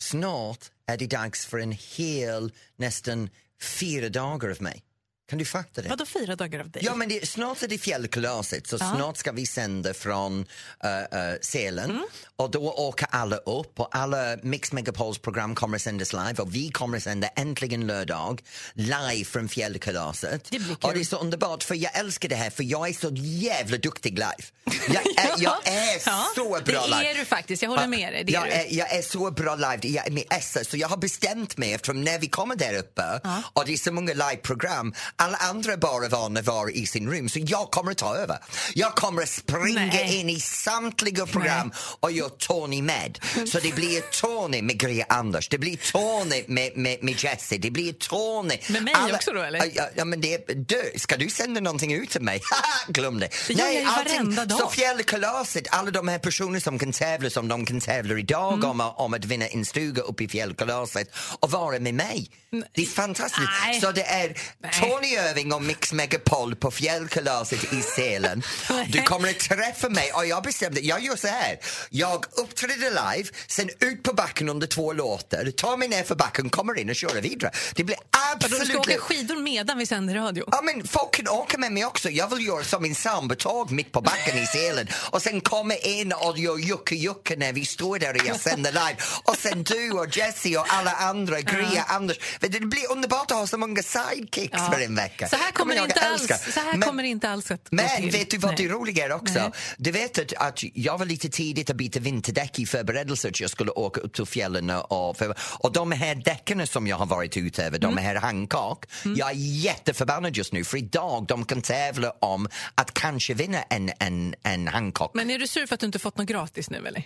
snart 0.03 0.65
är 0.87 0.97
det 0.97 1.07
dags 1.07 1.47
för 1.47 1.59
en 1.59 1.73
hel, 1.97 2.53
nästan 2.77 3.31
fyra 3.63 4.09
dagar 4.09 4.51
av 4.51 4.63
mig. 4.63 4.83
Kan 5.29 5.39
du 5.39 5.45
fatta 5.45 5.83
det? 5.83 5.89
Vadå 5.89 6.07
fyra 6.07 6.37
dagar 6.37 6.61
av 6.61 6.71
dig? 6.71 6.83
Ja, 6.85 6.95
men 6.95 7.09
det, 7.09 7.29
snart 7.29 7.63
är 7.63 7.69
det 7.69 7.79
fjällkalaset, 7.79 8.67
så 8.67 8.79
snart 8.79 9.17
ska 9.17 9.33
vi 9.33 9.47
sända 9.47 9.95
från 9.95 10.41
uh, 10.41 11.19
uh, 11.19 11.35
Sälen. 11.41 11.91
Mm. 11.91 12.03
Och 12.37 12.51
då 12.51 12.73
åker 12.73 13.09
alla 13.11 13.37
upp 13.37 13.81
och 13.81 13.97
alla 13.97 14.37
Mix 14.43 14.73
Megapols 14.73 15.19
program 15.19 15.55
kommer 15.55 15.77
att 15.77 15.83
sändas 15.83 16.13
live 16.13 16.35
och 16.39 16.55
vi 16.55 16.71
kommer 16.71 16.97
att 16.97 17.03
sända 17.03 17.29
äntligen 17.29 17.87
lördag 17.87 18.43
live 18.75 19.25
från 19.25 19.49
fjällkalaset. 19.49 20.49
Det. 20.51 20.59
Och 20.83 20.95
det 20.95 21.01
är 21.01 21.05
så 21.05 21.17
underbart 21.17 21.63
för 21.63 21.75
jag 21.75 21.99
älskar 21.99 22.29
det 22.29 22.37
här 22.37 22.51
för 22.51 22.63
jag 22.65 22.89
är 22.89 22.93
så 22.93 23.11
jävla 23.15 23.77
duktig 23.77 24.13
live. 24.13 24.37
Jag 24.89 25.07
är, 25.07 25.35
jag 25.39 25.67
är 25.69 26.03
Ja, 26.07 26.27
så 26.35 26.49
bra 26.49 26.61
det 26.65 26.73
live. 26.87 27.11
är 27.11 27.15
du 27.15 27.25
faktiskt. 27.25 27.63
Jag 27.63 27.71
håller 27.71 27.87
med 27.87 28.13
dig. 28.13 28.25
Det 28.25 28.33
jag, 28.33 28.49
är, 28.49 28.67
jag 28.71 28.93
är 28.93 29.03
så 29.03 29.31
bra 29.31 29.55
live, 29.55 29.79
jag 29.83 30.07
är 30.07 30.11
med 30.11 30.25
Essa, 30.31 30.65
så 30.65 30.77
jag 30.77 30.89
har 30.89 30.97
bestämt 30.97 31.57
mig 31.57 31.73
eftersom 31.73 32.05
när 32.05 32.19
vi 32.19 32.27
kommer 32.29 32.57
där 32.57 32.75
uppe 32.79 33.21
och 33.53 33.65
det 33.67 33.73
är 33.73 33.77
så 33.77 33.93
många 33.93 34.13
liveprogram, 34.15 34.95
alla 35.17 35.37
andra 35.37 35.77
bara 35.77 36.09
vana 36.09 36.41
att 36.41 36.47
vara 36.47 36.71
i 36.71 36.87
sin 36.87 37.11
rum, 37.11 37.29
så 37.29 37.39
jag 37.43 37.71
kommer 37.71 37.91
att 37.91 37.99
ta 37.99 38.17
över. 38.17 38.39
Jag 38.75 38.95
kommer 38.95 39.23
att 39.23 39.29
springa 39.29 39.87
Nej. 39.87 40.21
in 40.21 40.31
i 40.31 40.41
samtliga 40.41 41.27
program 41.27 41.73
och 42.01 42.13
göra 42.13 42.29
Tony 42.29 42.83
med. 42.83 43.19
Så 43.53 43.59
det 43.61 43.75
blir 43.75 44.01
Tony 44.01 44.63
med 44.63 44.79
Greja 44.81 45.07
Anders, 45.09 45.49
det 45.49 45.59
blir 45.59 45.77
Tony 45.93 46.45
med, 46.47 46.77
med, 46.77 46.99
med 47.05 47.25
Jessie, 47.25 47.59
det 47.59 47.71
blir 47.71 47.93
Tony... 47.93 48.59
Med 48.69 48.83
mig 48.83 48.95
också 49.15 49.33
då, 49.33 49.43
eller? 49.43 49.71
Ja, 49.75 49.89
ja, 49.95 50.05
men 50.05 50.21
det, 50.21 50.47
du, 50.69 50.93
ska 50.97 51.17
du 51.17 51.31
sända 51.31 51.61
någonting 51.61 51.93
ut 51.93 52.11
till 52.11 52.21
mig? 52.23 52.41
Glöm 52.89 53.21
det. 53.21 53.29
Det 53.49 53.53
gör 53.55 53.67
jag 53.67 53.75
ju 53.83 53.89
allting- 53.89 54.35
dag. 54.35 54.53
Så 54.59 54.71
fjällkalaset, 54.71 55.65
alla 55.71 55.91
de 55.91 56.09
här 56.09 56.19
personerna 56.19 56.61
som 56.61 56.79
kan 56.79 56.93
tävla 56.93 57.31
som 57.31 57.49
de 57.49 57.67
kan 57.67 57.81
tävla 57.81 58.19
idag 58.19 58.53
Mm. 58.57 58.71
om, 58.71 58.81
om 58.97 59.15
att 59.15 59.25
vinna 59.25 59.47
en 59.47 59.65
stuga 59.65 60.03
uppe 60.03 60.25
i 60.25 60.29
fjällkalaset 60.29 61.11
och 61.41 61.51
vara 61.51 61.79
med 61.79 61.95
mig. 61.95 62.31
Det 62.75 62.83
är 62.83 62.87
fantastiskt. 62.87 63.49
Nej. 63.65 63.81
Så 63.81 63.93
det 63.93 64.03
är 64.03 64.37
Nej. 64.59 64.73
Tony 64.81 65.06
Irving 65.13 65.53
och 65.53 65.63
Mix 65.63 65.93
Megapol 65.93 66.57
på 66.57 66.71
fjällkalaset 66.71 67.73
i 67.73 67.83
Sälen. 67.83 68.43
Du 68.89 69.03
kommer 69.03 69.31
att 69.31 69.39
träffa 69.39 69.89
mig 69.89 70.13
och 70.13 70.27
jag 70.27 70.43
bestämde, 70.43 70.81
jag 70.81 71.01
gör 71.05 71.17
så 71.17 71.27
här. 71.29 71.59
Jag 71.91 72.25
uppträder 72.33 72.91
live, 73.15 73.29
sen 73.47 73.71
ut 73.81 74.03
på 74.03 74.13
backen 74.13 74.49
under 74.49 74.67
två 74.67 74.93
låtar, 74.93 75.51
tar 75.51 75.77
mig 75.77 75.89
ner 75.89 76.03
för 76.05 76.15
backen, 76.15 76.51
kommer 76.51 76.79
in 76.79 76.91
och 76.91 76.97
kör 76.97 77.21
vidare. 77.21 77.51
Det 77.75 77.85
blir 77.85 77.97
Vadå, 78.33 78.49
Du 78.49 78.55
ska 78.55 78.57
absolut... 78.57 78.77
åka 78.77 78.99
skidor 78.99 79.37
medan 79.37 79.79
vi 79.79 79.87
sänder 79.87 80.15
radio? 80.15 80.45
Ja, 80.53 80.61
men 80.63 80.89
folk 80.89 81.15
kan 81.15 81.29
åka 81.29 81.59
med 81.59 81.73
mig 81.73 81.85
också. 81.85 82.11
Jag 82.11 82.29
vill 82.37 82.47
göra 82.47 82.65
som 82.65 82.85
en 82.85 82.95
sambotåg 82.95 83.71
mitt 83.71 83.93
på 83.93 84.01
backen 84.01 84.39
i 84.39 84.47
Sälen 84.47 84.87
och 85.11 85.23
sen 85.23 85.41
komma 85.41 85.75
in 85.75 86.13
och 86.13 86.39
göra 86.39 86.59
jucke-jucke 86.59 87.37
när 87.37 87.53
vi 87.53 87.65
står 87.67 87.99
där 87.99 88.15
och 88.21 88.27
jag 88.27 88.41
sänder 88.41 88.73
live. 88.73 88.97
Och 89.25 89.37
sen 89.37 89.63
du 89.63 89.91
och 89.93 90.17
Jessie 90.17 90.59
och 90.59 90.67
alla 90.75 90.93
andra, 90.93 91.41
Gria, 91.41 91.83
Anders. 91.89 92.17
Det 92.41 92.49
blir 92.61 92.91
underbart 92.93 93.31
att 93.31 93.37
ha 93.39 93.47
så 93.47 93.59
många 93.59 93.83
sidekicks 93.83 94.53
Ja. 94.59 94.71
för 94.73 94.81
en 94.81 94.95
vecka. 94.97 95.29
Så 95.29 95.37
här 95.37 95.53
kommer, 95.53 95.75
jag 95.77 95.85
inte 95.85 96.01
alls, 96.01 96.27
så 96.55 96.61
här 96.61 96.73
Men- 96.73 96.81
kommer 96.83 97.03
inte 97.03 97.31
alls 97.31 97.51
att 97.51 97.61
gå 97.71 97.77
men 97.77 97.89
till. 98.03 98.11
vet 98.11 98.31
du 98.31 98.39
vad 98.39 98.55
Nej. 98.59 98.67
det 98.67 98.73
roliga 98.75 99.05
är 99.05 99.13
också? 99.13 99.35
Nej. 99.39 99.51
Du 99.77 99.91
vet 99.91 100.19
att, 100.19 100.33
att 100.37 100.59
jag 100.75 100.99
var 100.99 101.07
lite 101.07 101.29
tidigt 101.29 101.71
att 101.71 101.77
byta 101.77 102.01
vinterdäck 102.01 102.59
i 102.59 102.67
förberedelse 102.67 103.29
att 103.29 103.41
jag 103.41 103.51
skulle 103.51 103.71
åka 103.71 104.01
upp 104.01 104.15
till 104.15 104.27
fjällen 104.27 104.71
och, 104.71 105.17
för, 105.17 105.35
och 105.59 105.73
de 105.73 105.93
här 105.93 106.15
däcken 106.15 106.67
som 106.67 106.87
jag 106.87 106.97
har 106.97 107.07
varit 107.07 107.37
ute 107.37 107.65
över, 107.65 107.79
Mm. 107.79 107.95
de 107.95 108.03
här 108.03 108.15
Hancock, 108.15 108.85
jag 109.17 109.31
är 109.31 109.35
jätteförbannad 109.35 110.37
just 110.37 110.53
nu 110.53 110.65
för 110.65 110.77
idag 110.79 111.25
de 111.29 111.45
kan 111.45 111.63
tävla 111.63 112.11
om 112.11 112.49
att 112.75 112.95
kanske 112.95 113.35
vinna 113.35 113.63
en, 113.63 113.91
en, 113.99 114.35
en 114.43 114.69
Hancock. 114.69 115.11
Men 115.15 115.31
är 115.31 115.39
du 115.39 115.47
sur 115.47 115.67
för 115.67 115.75
att 115.75 115.81
du 115.81 115.87
inte 115.87 115.99
fått 115.99 116.19
något 116.19 116.27
gratis 116.27 116.71
nu 116.71 116.87
eller? 116.87 117.03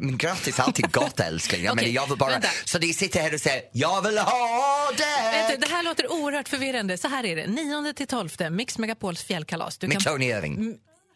Men 0.00 0.18
gratis 0.18 0.58
är 0.58 0.62
alltid 0.62 0.92
gott 0.92 1.20
älskling. 1.20 1.64
Jag, 1.64 1.72
Okej, 1.72 1.84
menar, 1.86 1.94
jag 2.02 2.08
vill 2.08 2.18
bara, 2.18 2.30
vänta. 2.30 2.48
så 2.64 2.78
de 2.78 2.92
sitter 2.92 3.20
här 3.20 3.34
och 3.34 3.40
säger 3.40 3.62
jag 3.72 4.02
vill 4.02 4.18
ha 4.18 4.88
Vet 4.98 5.48
du, 5.48 5.56
det! 5.56 5.66
det 5.66 5.72
här 5.74 5.82
låter 5.82 6.12
oerhört 6.12 6.48
förvirrande. 6.48 6.98
Så 6.98 7.08
här 7.08 7.23
är 7.26 7.36
det. 7.36 7.46
9 7.46 7.92
till 7.92 8.06
12 8.06 8.28
Mix 8.50 8.78
Megapols 8.78 9.22
fjällkalas. 9.24 9.78
Du 9.78 9.86
Med 9.88 10.02
kan, 10.02 10.12
Tony 10.12 10.26
Irving. 10.26 10.56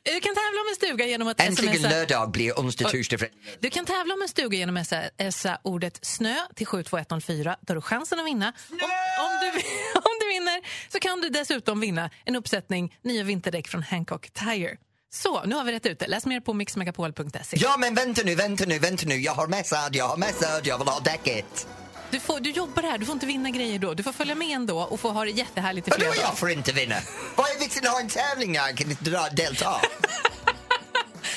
du 0.03 0.21
kan 0.21 0.35
tävla 0.35 0.61
om 0.61 0.67
en 0.71 0.77
stuga 0.77 1.07
genom 1.07 1.29
att 1.29 1.41
Äntligen 1.41 1.75
smsa. 1.75 1.91
lördag 1.91 2.31
blir 2.31 2.53
onsdag, 2.53 2.89
torsdag, 2.89 3.19
fredag. 3.19 3.35
Du 3.61 3.71
kan 3.71 3.85
tävla 3.87 4.15
om 4.15 4.23
en 4.23 4.29
stuga 4.29 4.59
genom 4.59 4.77
att 4.77 4.93
smsa 5.33 5.59
ordet 5.63 5.99
snö 6.03 6.37
till 6.55 6.67
72104. 6.67 7.57
Då 7.61 7.71
har 7.71 7.75
du 7.75 7.81
chansen 7.83 8.21
att 8.21 8.27
vinna. 8.27 8.53
Om, 8.71 8.75
om, 9.21 9.39
du, 9.41 9.47
om 9.95 10.17
du 10.21 10.29
vinner 10.29 10.89
så 10.93 10.99
kan 10.99 11.21
du 11.21 11.29
dessutom 11.29 11.81
vinna 11.81 12.11
en 12.25 12.37
uppsättning 12.37 12.97
nya 13.03 13.23
vinterdäck 13.25 13.69
från 13.69 13.83
Hancock 13.83 14.31
Tire. 14.31 14.77
Så, 15.11 15.45
nu 15.45 15.55
har 15.55 15.65
vi 15.65 15.73
rätt 15.73 15.87
ut 15.87 15.99
det. 15.99 16.07
Läs 16.07 16.27
mer 16.27 16.41
på 16.41 16.55
mixmegapol.se. 16.55 17.57
Ja, 17.61 17.77
men 17.79 17.95
vänta 17.95 18.23
nu, 18.25 18.35
vänta 18.35 18.65
nu, 18.67 18.79
vänta 18.79 19.07
nu. 19.07 19.15
Jag 19.15 19.33
har 19.33 19.47
messad, 19.47 19.97
jag 19.97 20.09
har 20.09 20.17
messad, 20.17 20.67
jag 20.67 20.79
vill 20.79 20.89
ha 20.89 21.01
däcket. 21.01 21.67
Du, 22.11 22.21
får, 22.21 22.41
du 22.41 22.51
jobbar 22.51 22.83
här, 22.83 22.99
du 22.99 23.07
får 23.07 23.13
inte 23.13 23.27
vinna 23.27 23.51
grejer 23.51 23.79
då. 23.79 23.95
Du 23.95 24.03
får 24.03 24.13
följa 24.13 24.35
med 24.35 24.49
ändå 24.57 24.79
och 24.81 25.01
få 25.01 25.11
ha 25.13 25.25
det 25.25 25.31
jättehärligt 25.31 25.89
i 25.89 25.91
flera 25.91 26.11
dagar. 26.11 26.23
jag 26.23 26.39
får 26.39 26.51
inte 26.51 26.73
vinna? 26.73 26.95
Vad 27.37 27.47
är 27.51 27.59
vitsen 27.61 27.87
att 27.87 27.93
ha 27.93 28.01
en 28.01 28.09
tävling 28.09 28.53
när 28.53 28.59
jag 28.67 28.77
kan 28.77 28.91
inte 28.91 29.11
delta? 29.37 29.67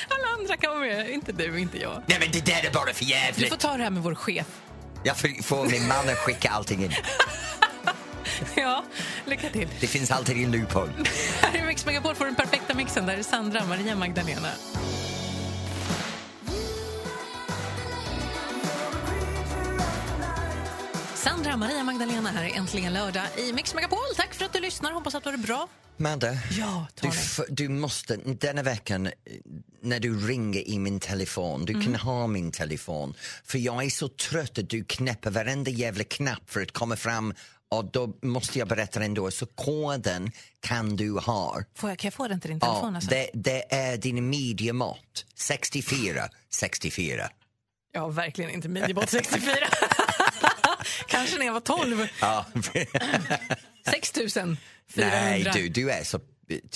Alla 0.09 0.27
andra 0.39 0.57
kan 0.57 0.71
vara 0.71 0.79
med, 0.79 1.09
inte 1.09 1.31
du, 1.31 1.59
inte 1.59 1.77
jag. 1.77 2.03
Nej, 2.07 2.17
men 2.19 2.31
det 2.31 2.45
där 2.45 2.65
är 2.65 2.71
bara 2.71 2.93
för 2.93 3.05
Du 3.05 3.05
får 3.05 3.05
jävligt. 3.05 3.59
ta 3.59 3.77
det 3.77 3.83
här 3.83 3.89
med 3.89 4.03
vår 4.03 4.15
chef. 4.15 4.45
Jag 5.03 5.17
får, 5.17 5.43
får 5.43 5.65
min 5.65 5.87
man 5.87 6.09
att 6.09 6.17
skicka 6.17 6.49
allting 6.49 6.83
in. 6.83 6.93
Ja, 8.55 8.83
lycka 9.25 9.49
till. 9.49 9.67
Det 9.79 9.87
finns 9.87 10.11
alltid 10.11 10.37
en 10.43 10.51
loophole. 10.51 10.91
Här 11.41 11.57
i 11.59 11.61
Mix 11.61 11.85
Megapol 11.85 12.15
du 12.15 12.25
den 12.25 12.35
perfekta 12.35 12.73
mixen. 12.73 13.05
Där 13.05 13.17
är 13.17 13.23
Sandra, 13.23 13.65
Maria 13.65 13.95
Magdalena. 13.95 14.47
Sandra, 21.23 21.57
Maria 21.57 21.83
Magdalena 21.83 22.29
här 22.31 22.43
är 22.45 22.55
äntligen 22.57 22.93
lördag 22.93 23.23
i 23.37 23.53
Mix 23.53 23.73
Megapol. 23.75 23.99
Tack 24.15 24.33
för 24.33 24.45
att 24.45 24.53
du 24.53 24.59
lyssnar. 24.59 24.91
Hoppas 24.91 25.15
att 25.15 25.23
du 25.23 25.29
har 25.29 25.37
det 25.37 25.43
bra. 25.43 25.67
Madde, 25.97 26.37
Ja, 26.51 26.87
du, 27.01 27.09
du 27.49 27.69
måste, 27.69 28.15
denna 28.15 28.63
veckan 28.63 29.05
eh, 29.07 29.11
när 29.81 29.99
du 29.99 30.27
ringer 30.27 30.67
i 30.67 30.79
min 30.79 30.99
telefon, 30.99 31.65
du 31.65 31.73
Mm. 31.73 31.85
kan 31.85 31.95
ha 31.95 32.27
min 32.27 32.51
telefon. 32.51 33.13
För 33.43 33.57
jag 33.57 33.83
är 33.83 33.89
så 33.89 34.07
trött 34.07 34.57
att 34.57 34.69
du 34.69 34.83
knäpper 34.83 35.31
varenda 35.31 35.71
jävla 35.71 36.03
knapp 36.03 36.41
för 36.49 36.61
att 36.61 36.71
komma 36.71 36.95
fram 36.95 37.33
och 37.69 37.85
då 37.91 38.13
måste 38.21 38.59
jag 38.59 38.67
berätta 38.67 39.03
ändå, 39.03 39.31
så 39.31 39.45
koden 39.45 40.31
kan 40.59 40.95
du 40.95 41.11
ha. 41.11 41.59
Får 41.75 41.89
jag, 41.89 41.99
kan 41.99 42.07
jag 42.07 42.13
få 42.13 42.27
den 42.27 42.39
till 42.39 42.49
din 42.49 42.59
telefon? 42.59 42.89
Ja, 42.91 42.95
alltså? 42.95 43.09
det, 43.09 43.29
det 43.33 43.73
är 43.75 43.97
din 43.97 44.29
midjemått. 44.29 45.25
64, 45.35 46.29
64. 46.53 47.29
Ja, 47.93 48.07
verkligen 48.07 48.51
inte 48.51 48.69
Midjebot 48.69 49.09
64. 49.09 49.55
Kanske 51.07 51.37
när 51.37 51.45
jag 51.45 51.53
var 51.53 51.59
12. 51.59 52.07
Ja. 52.21 52.45
6 53.91 54.11
400. 54.11 54.57
Nej, 54.95 55.51
du, 55.53 55.69
du 55.69 55.91
är 55.91 56.03
så, 56.03 56.19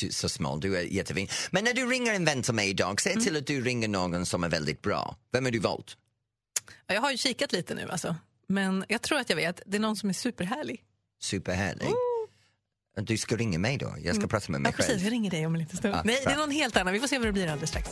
så 0.09 0.29
smal, 0.29 0.59
du 0.59 0.77
är 0.77 0.81
jättefin. 0.81 1.27
Men 1.51 1.63
när 1.63 1.73
du 1.73 1.85
ringer 1.85 2.13
en 2.13 2.25
vän 2.25 2.43
till 2.43 2.53
mig 2.53 2.69
idag, 2.69 3.01
se 3.01 3.13
till 3.15 3.37
att 3.37 3.47
du 3.47 3.61
ringer 3.61 3.87
någon 3.87 4.25
som 4.25 4.43
är 4.43 4.49
väldigt 4.49 4.81
bra. 4.81 5.15
Vem 5.31 5.43
har 5.45 5.51
du 5.51 5.59
valt? 5.59 5.97
Ja, 6.87 6.93
Jag 6.93 7.01
har 7.01 7.11
ju 7.11 7.17
kikat 7.17 7.51
lite 7.51 7.73
nu 7.75 7.89
alltså. 7.89 8.15
Men 8.47 8.85
jag 8.87 9.01
tror 9.01 9.19
att 9.19 9.29
jag 9.29 9.35
vet. 9.37 9.61
Det 9.65 9.77
är 9.77 9.81
någon 9.81 9.95
som 9.95 10.09
är 10.09 10.13
superhärlig. 10.13 10.83
Superhärlig. 11.21 11.87
Du 12.97 13.17
ska 13.17 13.35
ringa 13.35 13.59
mig 13.59 13.77
då, 13.77 13.95
jag 14.03 14.15
ska 14.15 14.27
prata 14.27 14.51
med 14.51 14.61
mig 14.61 14.71
Ja, 14.71 14.75
precis. 14.77 14.91
själv. 14.93 15.03
Jag 15.03 15.11
ringer 15.11 15.31
dig 15.31 15.45
om 15.45 15.55
en 15.55 15.59
liten 15.61 15.77
stund. 15.77 15.95
Ja, 15.95 16.01
Nej, 16.05 16.15
det 16.15 16.21
är 16.31 16.35
bra. 16.35 16.45
någon 16.45 16.51
helt 16.51 16.77
annan. 16.77 16.93
Vi 16.93 16.99
får 16.99 17.07
se 17.07 17.17
vad 17.17 17.27
det 17.27 17.31
blir 17.31 17.47
alldeles 17.47 17.69
strax. 17.69 17.89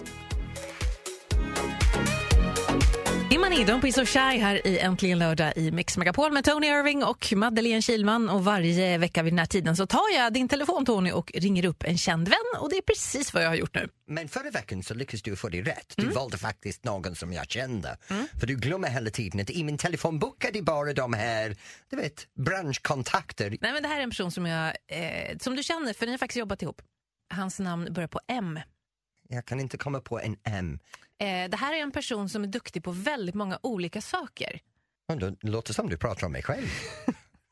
Imani, 3.44 3.66
Don't 3.66 3.82
be 3.82 3.92
so 3.92 4.06
shy 4.06 4.20
här 4.20 4.68
i 4.68 4.80
Äntligen 4.80 5.20
lördag 5.20 5.54
i 5.58 5.72
Mix 5.72 5.98
Megapol 5.98 6.32
med 6.32 6.46
Tony 6.46 6.68
Irving 6.68 7.04
och 7.04 7.34
Madeleine 7.36 7.82
Kilman. 7.82 8.30
Och 8.30 8.46
varje 8.46 8.98
vecka 8.98 9.24
vid 9.24 9.34
den 9.34 9.40
här 9.40 9.46
tiden 9.46 9.76
så 9.76 9.86
tar 9.86 10.16
jag 10.16 10.34
din 10.34 10.48
telefon 10.48 10.86
Tony 10.86 11.12
och 11.12 11.32
ringer 11.36 11.66
upp 11.66 11.84
en 11.84 11.98
känd 11.98 12.28
vän. 12.28 12.38
Och 12.60 12.70
det 12.70 12.76
är 12.78 12.82
precis 12.82 13.34
vad 13.34 13.44
jag 13.44 13.50
har 13.50 13.56
gjort 13.56 13.76
nu. 13.76 13.90
Men 14.08 14.28
förra 14.30 14.50
veckan 14.52 14.84
så 14.84 14.94
lyckades 14.94 15.22
du 15.22 15.36
få 15.36 15.50
det 15.50 15.62
rätt. 15.62 15.94
Du 15.98 16.04
Mm. 16.04 16.16
valde 16.16 16.38
faktiskt 16.38 16.84
någon 16.84 17.16
som 17.16 17.34
jag 17.34 17.50
kände. 17.52 17.98
För 18.40 18.48
du 18.48 18.56
glömmer 18.56 18.90
hela 18.90 19.10
tiden 19.10 19.40
att 19.42 19.50
i 19.50 19.64
min 19.64 19.78
telefonbok 19.78 20.44
är 20.46 20.52
det 20.52 20.62
bara 20.62 20.94
de 20.94 21.14
här, 21.14 21.56
du 21.90 21.96
vet, 21.96 22.28
branschkontakter. 22.46 23.50
Nej, 23.62 23.74
men 23.74 23.82
det 23.84 23.88
här 23.90 24.00
är 24.00 24.04
en 24.04 24.10
person 24.10 24.32
som, 24.32 24.46
jag, 24.46 24.68
eh, 24.88 25.38
som 25.42 25.56
du 25.56 25.64
känner, 25.64 25.94
för 25.94 26.06
ni 26.06 26.12
har 26.12 26.18
faktiskt 26.18 26.38
jobbat 26.40 26.62
ihop. 26.62 26.82
Hans 27.34 27.60
namn 27.60 27.94
börjar 27.94 28.08
på 28.08 28.20
M. 28.28 28.60
Jag 29.34 29.46
kan 29.46 29.60
inte 29.60 29.78
komma 29.78 30.00
på 30.00 30.20
en 30.20 30.38
M. 30.44 30.80
Eh, 31.20 31.50
det 31.50 31.58
här 31.58 31.74
är 31.74 31.78
en 31.78 31.92
person 31.92 32.30
som 32.30 32.44
är 32.44 32.48
duktig 32.48 32.84
på 32.84 32.92
väldigt 32.92 33.36
många 33.36 33.60
olika 33.64 34.02
saker. 34.02 34.60
Men 35.08 35.20
då 35.20 35.36
låter 35.42 35.74
som 35.74 35.90
du 35.90 35.98
pratar 35.98 36.26
om 36.26 36.32
mig 36.32 36.44
själv. 36.44 36.68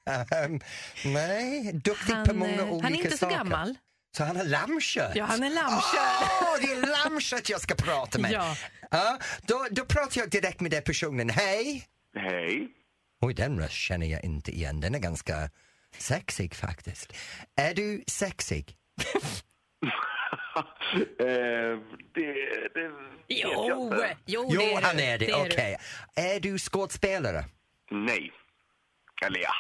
Ehm, 0.10 0.60
nej, 1.06 1.74
duktig 1.74 2.14
Han, 2.14 2.28
på 2.28 2.34
många 2.34 2.54
eh, 2.54 2.70
olika 2.72 2.84
han 2.88 2.94
är 2.94 2.98
inte 2.98 3.12
så 3.12 3.18
saker. 3.18 3.36
gammal. 3.38 3.76
Så 4.18 4.24
han 4.24 4.36
har 4.36 4.44
lammkött? 4.44 5.16
Ja, 5.16 5.26
han 5.26 5.44
är 5.44 5.50
lammkött. 5.50 6.32
Åh, 6.42 6.56
det 6.62 6.72
är 6.72 7.04
lammkött 7.04 7.50
jag 7.50 7.62
ska 7.62 7.76
prata 7.76 8.20
med. 8.20 8.32
Ja. 8.32 8.56
Ja, 8.92 9.20
då, 9.42 9.68
då 9.72 9.86
pratar 9.86 10.22
jag 10.22 10.30
direkt 10.30 10.60
med 10.60 10.72
den 10.72 10.84
personen. 10.84 11.30
Hej! 11.30 11.88
Hej. 12.18 12.68
Oj, 13.22 13.34
den 13.34 13.60
röst 13.60 13.74
känner 13.74 14.08
jag 14.08 14.24
inte 14.24 14.52
igen. 14.52 14.80
Den 14.82 14.96
är 14.96 15.00
ganska 15.00 15.50
sexig 15.98 16.56
faktiskt. 16.56 17.14
Är 17.56 17.74
du 17.74 18.04
sexig? 18.08 18.76
eh, 20.56 21.80
det, 22.14 22.34
det 22.74 22.88
vet 22.88 23.28
jag 23.28 23.52
Jo, 23.70 23.84
inte. 23.84 24.18
jo, 24.26 24.50
Jo, 24.52 24.60
det 24.60 24.74
är 24.74 24.82
han 24.82 25.00
är 25.00 25.18
det. 25.18 25.26
du. 25.26 25.34
Okej. 25.34 25.78
Är 26.16 26.40
du 26.40 26.60
skådespelare? 26.60 27.46
Nej. 27.92 28.32
Eller 29.26 29.40
ja, 29.40 29.54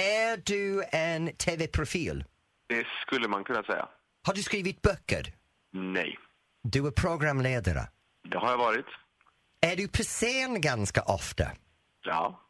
Är 0.00 0.36
du 0.44 0.84
en 0.92 1.36
tv-profil? 1.36 2.24
det 2.68 2.86
skulle 3.06 3.28
man 3.28 3.44
kunna 3.44 3.62
säga. 3.62 3.88
Har 4.26 4.34
du 4.34 4.42
skrivit 4.42 4.82
böcker? 4.82 5.32
Nej. 5.72 6.18
Du 6.62 6.86
är 6.86 6.90
programledare. 6.90 7.88
Det 8.28 8.38
har 8.38 8.50
jag 8.50 8.58
varit. 8.58 8.86
Är 9.60 9.76
du 9.76 9.88
på 9.88 10.02
scen 10.02 10.60
ganska 10.60 11.02
ofta? 11.02 11.44
Ja. 12.02 12.40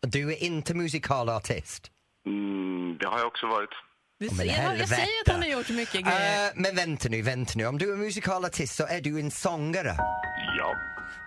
Du 0.00 0.32
är 0.32 0.42
inte 0.42 0.74
musikalartist? 0.74 1.90
Mm, 2.26 2.96
det 3.00 3.06
har 3.06 3.18
jag 3.18 3.26
också 3.26 3.46
varit. 3.46 3.70
Du 4.20 4.26
men 4.26 4.36
ser, 4.36 4.44
jag, 4.44 4.78
jag 4.78 4.88
säger 4.88 5.20
att 5.26 5.32
han 5.32 5.42
har 5.42 5.48
gjort 5.48 5.68
mycket 5.68 6.04
grejer. 6.04 6.46
Eh, 6.46 6.52
men 6.54 6.76
vänta 6.76 7.08
nu, 7.08 7.22
vänta 7.22 7.52
nu. 7.56 7.66
Om 7.66 7.78
du 7.78 7.92
är 7.92 7.96
musikalartist 7.96 8.76
så 8.76 8.86
är 8.86 9.00
du 9.00 9.20
en 9.20 9.30
sångare. 9.30 9.96
Ja. 10.58 10.76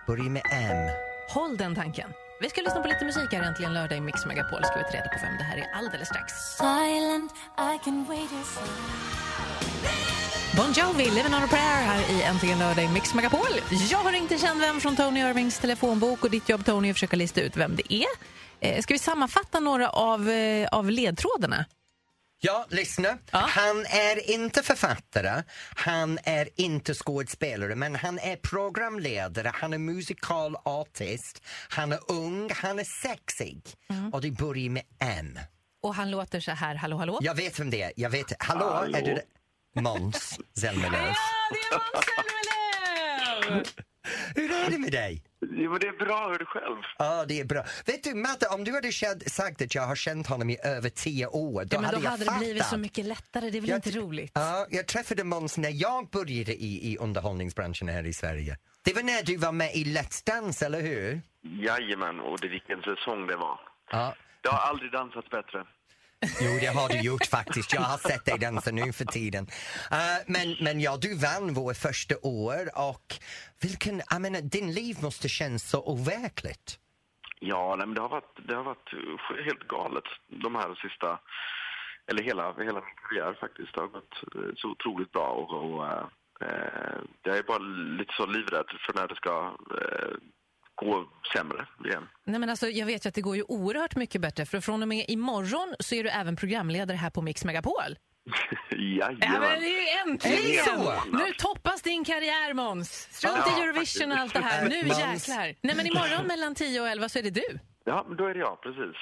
Börja 0.06 0.22
med 0.22 0.42
M. 0.50 0.90
Håll 1.28 1.56
den 1.56 1.74
tanken. 1.74 2.10
Vi 2.40 2.48
ska 2.50 2.60
lyssna 2.60 2.80
på 2.80 2.88
lite 2.88 3.04
musik 3.04 3.32
här 3.32 3.42
äntligen 3.42 3.74
lördag 3.74 3.98
i 3.98 4.00
Mix 4.00 4.26
Megapol. 4.26 4.64
Ska 4.64 4.76
vi 4.76 4.84
ta 4.84 4.90
reda 4.90 5.08
på 5.08 5.18
vem 5.22 5.36
det 5.38 5.44
här 5.44 5.56
är 5.56 5.66
alldeles 5.74 6.08
strax. 6.08 6.32
silent, 6.56 7.32
I 7.58 7.84
can 7.84 8.04
wait. 8.04 8.30
Bon 10.56 10.72
Jovi, 10.72 11.04
Living 11.04 11.34
on 11.34 11.42
a 11.42 11.48
prayer 11.48 11.82
här 11.82 12.10
i 12.10 12.22
Äntligen 12.22 12.58
lördag 12.58 12.84
i 12.84 12.88
Mix 12.88 13.14
Megapol. 13.14 13.60
Jag 13.90 13.98
har 13.98 14.12
ringt 14.12 14.32
en 14.32 14.38
känd 14.38 14.60
vän 14.60 14.80
från 14.80 14.96
Tony 14.96 15.20
Irvings 15.20 15.58
telefonbok 15.58 16.24
och 16.24 16.30
ditt 16.30 16.48
jobb 16.48 16.64
Tony 16.64 16.88
är 16.88 16.90
att 16.90 16.96
försöka 16.96 17.16
lista 17.16 17.40
ut 17.40 17.56
vem 17.56 17.76
det 17.76 17.94
är. 17.94 18.06
Eh, 18.60 18.82
ska 18.82 18.94
vi 18.94 18.98
sammanfatta 18.98 19.60
några 19.60 19.88
av, 19.90 20.30
eh, 20.30 20.68
av 20.68 20.90
ledtrådarna? 20.90 21.64
Ja, 22.44 22.66
lyssna. 22.68 23.18
Ja. 23.30 23.38
Han 23.38 23.86
är 23.86 24.30
inte 24.30 24.62
författare, 24.62 25.42
han 25.76 26.18
är 26.24 26.48
inte 26.56 26.94
skådespelare, 26.94 27.74
men 27.74 27.94
han 27.96 28.18
är 28.18 28.36
programledare, 28.36 29.52
han 29.54 29.72
är 29.72 29.78
musikalartist, 29.78 31.42
han 31.68 31.92
är 31.92 31.98
ung, 32.08 32.50
han 32.54 32.78
är 32.78 32.84
sexig. 33.02 33.62
Mm. 33.90 34.12
Och 34.14 34.20
det 34.20 34.30
börjar 34.30 34.70
med 34.70 34.82
M. 34.98 35.38
Och 35.82 35.94
han 35.94 36.10
låter 36.10 36.40
så 36.40 36.50
här, 36.50 36.74
hallå 36.74 36.96
hallå? 36.96 37.18
Jag 37.22 37.34
vet 37.34 37.60
vem 37.60 37.70
det 37.70 37.82
är, 37.82 37.92
jag 37.96 38.10
vet. 38.10 38.32
Hallå, 38.38 38.70
Hallå? 38.70 38.96
är 38.96 39.02
du 39.02 39.14
det? 39.14 39.80
Måns 39.80 40.38
Zelmerlöw. 40.58 41.14
det 41.50 41.58
är 41.58 41.78
Måns 41.78 42.06
Zelmerlöw! 42.06 43.64
Hur 44.34 44.52
är 44.52 44.70
det 44.70 44.78
med 44.78 44.92
dig? 44.92 45.22
Jo, 45.50 45.70
men 45.70 45.80
det 45.80 45.86
är 45.86 46.04
bra. 46.04 46.26
Hur 46.28 46.34
är 46.34 46.38
det 46.38 46.44
själv? 46.44 46.76
Ja, 46.98 47.24
det 47.28 47.40
är 47.40 47.44
bra. 47.44 47.64
Vet 47.86 48.04
du, 48.04 48.14
Matte, 48.14 48.46
om 48.46 48.64
du 48.64 48.72
hade 48.72 48.92
känt, 48.92 49.30
sagt 49.32 49.62
att 49.62 49.74
jag 49.74 49.82
har 49.82 49.96
känt 49.96 50.26
honom 50.26 50.50
i 50.50 50.58
över 50.64 50.90
tio 50.90 51.26
år, 51.26 51.64
då 51.64 51.76
Ja, 51.76 51.80
men 51.80 51.84
hade 51.84 51.96
då 51.98 52.04
jag 52.04 52.10
hade 52.10 52.24
fattat. 52.24 52.40
det 52.40 52.44
blivit 52.44 52.66
så 52.66 52.76
mycket 52.78 53.04
lättare, 53.04 53.50
det 53.50 53.58
är 53.58 53.60
väl 53.60 53.70
Jag 53.70 53.76
inte 53.78 53.90
roligt? 53.90 54.32
Ja, 54.34 54.66
jag 54.70 54.86
träffade 54.86 55.24
Måns 55.24 55.58
när 55.58 55.70
jag 55.82 56.08
började 56.10 56.54
i, 56.54 56.92
i 56.92 56.96
underhållningsbranschen 56.98 57.88
här 57.88 58.06
i 58.06 58.12
Sverige. 58.12 58.58
Det 58.82 58.94
var 58.94 59.02
när 59.02 59.22
du 59.22 59.36
var 59.36 59.52
med 59.52 59.74
i 59.74 59.84
Let's 59.84 60.26
Dance, 60.26 60.66
eller 60.66 60.80
hur? 60.80 61.20
Jajamän, 61.42 62.20
och 62.20 62.40
det 62.40 62.48
vilken 62.48 62.80
säsong 62.82 63.26
det 63.26 63.36
var. 63.36 63.60
Ja. 63.90 64.14
Jag 64.42 64.50
har 64.52 64.68
aldrig 64.70 64.92
dansat 64.92 65.30
bättre. 65.30 65.64
Jo, 66.40 66.50
det 66.60 66.66
har 66.66 66.88
du 66.88 67.00
gjort 67.00 67.26
faktiskt. 67.26 67.72
Jag 67.72 67.80
har 67.80 67.98
sett 67.98 68.24
dig 68.24 68.38
dansa 68.38 68.70
nu 68.70 68.92
för 68.92 69.04
tiden. 69.04 69.44
Uh, 69.92 69.98
men, 70.26 70.56
men 70.60 70.80
ja, 70.80 70.96
du 70.96 71.14
vann 71.18 71.54
vår 71.54 71.74
första 71.74 72.14
år 72.22 72.62
och 72.90 73.06
vilken, 73.62 74.02
jag 74.10 74.20
menar, 74.22 74.40
din 74.40 74.72
liv 74.72 74.96
måste 75.02 75.28
kännas 75.28 75.70
så 75.70 75.82
overkligt. 75.82 76.78
Ja, 77.40 77.74
nej, 77.78 77.86
men 77.86 77.94
det 77.94 78.00
har 78.00 78.08
varit, 78.08 78.38
det 78.48 78.54
har 78.54 78.64
varit 78.64 78.90
helt 79.44 79.68
galet 79.68 80.04
de 80.28 80.54
här 80.54 80.74
sista, 80.74 81.18
eller 82.06 82.22
hela, 82.22 82.52
hela 82.52 82.80
min 82.80 82.98
karriär 83.02 83.36
faktiskt. 83.40 83.74
Det 83.74 83.80
har 83.80 83.88
gått 83.88 84.14
eh, 84.34 84.54
så 84.56 84.68
otroligt 84.68 85.12
bra 85.12 85.28
och, 85.28 85.52
och 85.52 85.84
uh, 86.42 87.00
jag 87.22 87.36
är 87.38 87.42
bara 87.42 87.58
lite 87.98 88.12
så 88.16 88.26
livrädd 88.26 88.70
för 88.86 88.94
när 88.94 89.08
det 89.08 89.14
ska 89.14 89.56
uh, 89.80 90.16
gå 90.74 91.08
sämre 91.36 91.66
igen. 91.84 92.08
Nej, 92.24 92.40
men 92.40 92.50
alltså, 92.50 92.66
jag 92.68 92.86
vet 92.86 93.04
ju 93.06 93.08
att 93.08 93.14
det 93.14 93.20
går 93.20 93.36
ju 93.36 93.42
oerhört 93.42 93.96
mycket 93.96 94.20
bättre 94.20 94.46
för 94.46 94.60
från 94.60 94.82
och 94.82 94.88
med 94.88 95.04
imorgon 95.08 95.74
så 95.80 95.94
är 95.94 96.04
du 96.04 96.10
även 96.10 96.36
programledare 96.36 96.96
här 96.96 97.10
på 97.10 97.22
Mix 97.22 97.44
Megapol. 97.44 97.96
Jajamän. 98.70 99.18
Ja, 99.20 99.40
men 99.40 99.60
det 99.60 99.66
är 99.66 100.06
ju 100.06 100.10
äntligen! 100.10 100.64
Så? 100.64 100.94
Nu 101.12 101.32
toppas 101.38 101.82
din 101.82 102.04
karriär 102.04 102.54
Måns. 102.54 103.08
Strunt 103.10 103.42
Ja, 103.46 103.58
i 103.58 103.62
Eurovision 103.62 104.12
och 104.12 104.18
allt 104.18 104.34
det 104.34 104.40
här. 104.40 104.68
Nu 104.68 104.76
jäklar. 104.76 105.54
Nej 105.60 105.76
men 105.76 105.86
imorgon 105.86 106.26
mellan 106.26 106.54
10 106.54 106.80
och 106.80 106.88
11 106.88 107.08
så 107.08 107.18
är 107.18 107.22
det 107.22 107.30
du. 107.30 107.58
Ja, 107.84 108.04
men 108.08 108.16
då 108.16 108.26
är 108.26 108.34
det 108.34 108.40
jag, 108.40 108.60
precis. 108.62 108.96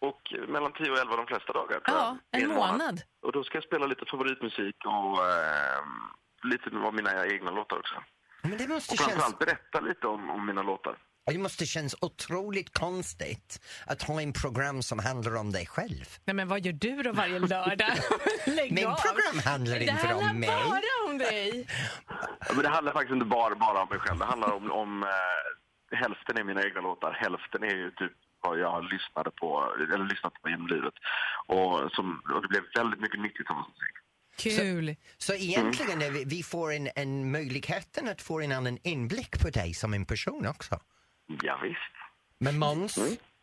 Och 0.00 0.22
mellan 0.48 0.72
10 0.72 0.90
och 0.90 0.98
11 0.98 1.16
de 1.16 1.26
flesta 1.26 1.52
dagar. 1.52 1.80
Ja, 1.84 2.18
jag. 2.30 2.42
en 2.42 2.48
månad. 2.48 3.00
Och 3.22 3.32
då 3.32 3.44
ska 3.44 3.56
jag 3.56 3.64
spela 3.64 3.86
lite 3.86 4.04
favoritmusik 4.10 4.76
och 4.84 5.24
eh, 5.30 5.82
lite 6.50 6.70
av 6.86 6.94
mina 6.94 7.26
egna 7.26 7.50
låtar 7.50 7.76
också. 7.78 7.94
Men 8.42 8.58
det 8.58 8.68
måste 8.68 8.94
Och 8.94 8.98
framförallt 8.98 9.38
berätta 9.38 9.80
lite 9.80 10.06
om, 10.06 10.30
om 10.30 10.46
mina 10.46 10.62
låtar. 10.62 10.98
Det 11.32 11.38
måste 11.38 11.66
kännas 11.66 11.94
otroligt 12.00 12.78
konstigt 12.78 13.60
att 13.86 14.02
ha 14.02 14.20
en 14.22 14.32
program 14.32 14.82
som 14.82 14.98
handlar 14.98 15.36
om 15.36 15.52
dig 15.52 15.66
själv. 15.66 16.04
Nej, 16.24 16.34
men 16.34 16.48
vad 16.48 16.60
gör 16.66 16.72
du 16.72 17.02
då 17.02 17.12
varje 17.12 17.38
lördag? 17.54 17.96
Lägg 18.46 18.72
Min 18.72 18.86
av. 18.86 18.96
program 18.96 19.38
handlar 19.44 19.74
Det 19.74 19.80
inte 19.80 19.92
handlar 19.92 20.30
om 20.30 20.40
mig. 20.40 20.48
bara 20.48 21.10
om 21.10 21.18
dig. 21.18 21.66
Ja, 22.08 22.16
Men 22.54 22.62
det 22.62 22.68
handlar 22.68 22.92
faktiskt 22.92 23.12
inte 23.12 23.26
bara, 23.26 23.54
bara 23.54 23.82
om 23.82 23.88
mig 23.88 23.98
själv. 23.98 24.18
Det 24.18 24.24
handlar 24.24 24.52
om, 24.52 24.70
om 24.72 25.02
eh, 25.02 25.96
hälften 25.98 26.38
är 26.38 26.44
mina 26.44 26.62
egna 26.64 26.80
låtar. 26.80 27.12
Hälften 27.12 27.62
är 27.62 27.74
ju 27.76 27.90
typ 27.90 28.12
vad 28.40 28.58
jag 28.58 28.84
lyssnade 28.84 29.30
på, 29.30 29.74
eller 29.94 30.04
lyssnat 30.04 30.34
på 30.42 30.48
genom 30.48 30.66
livet. 30.66 30.94
Och, 31.46 31.92
som, 31.92 32.22
och 32.34 32.42
det 32.42 32.48
blev 32.48 32.62
väldigt 32.76 33.00
mycket 33.00 33.20
nyttigt 33.20 33.50
av 33.50 33.56
musik. 33.56 33.94
Kul. 34.38 34.96
Så 35.18 35.34
egentligen 35.34 36.02
är 36.02 36.10
vi, 36.10 36.24
vi 36.24 36.42
får 36.42 36.72
en, 36.72 36.88
en 36.96 37.30
möjligheten 37.30 38.08
att 38.08 38.22
få 38.22 38.40
en 38.40 38.52
annan 38.52 38.78
inblick 38.82 39.42
på 39.42 39.50
dig 39.50 39.74
som 39.74 39.94
en 39.94 40.04
person 40.06 40.46
också. 40.46 40.80
Ja, 41.42 41.60
visst. 41.62 41.78
Men 42.38 42.58
Måns, 42.58 42.98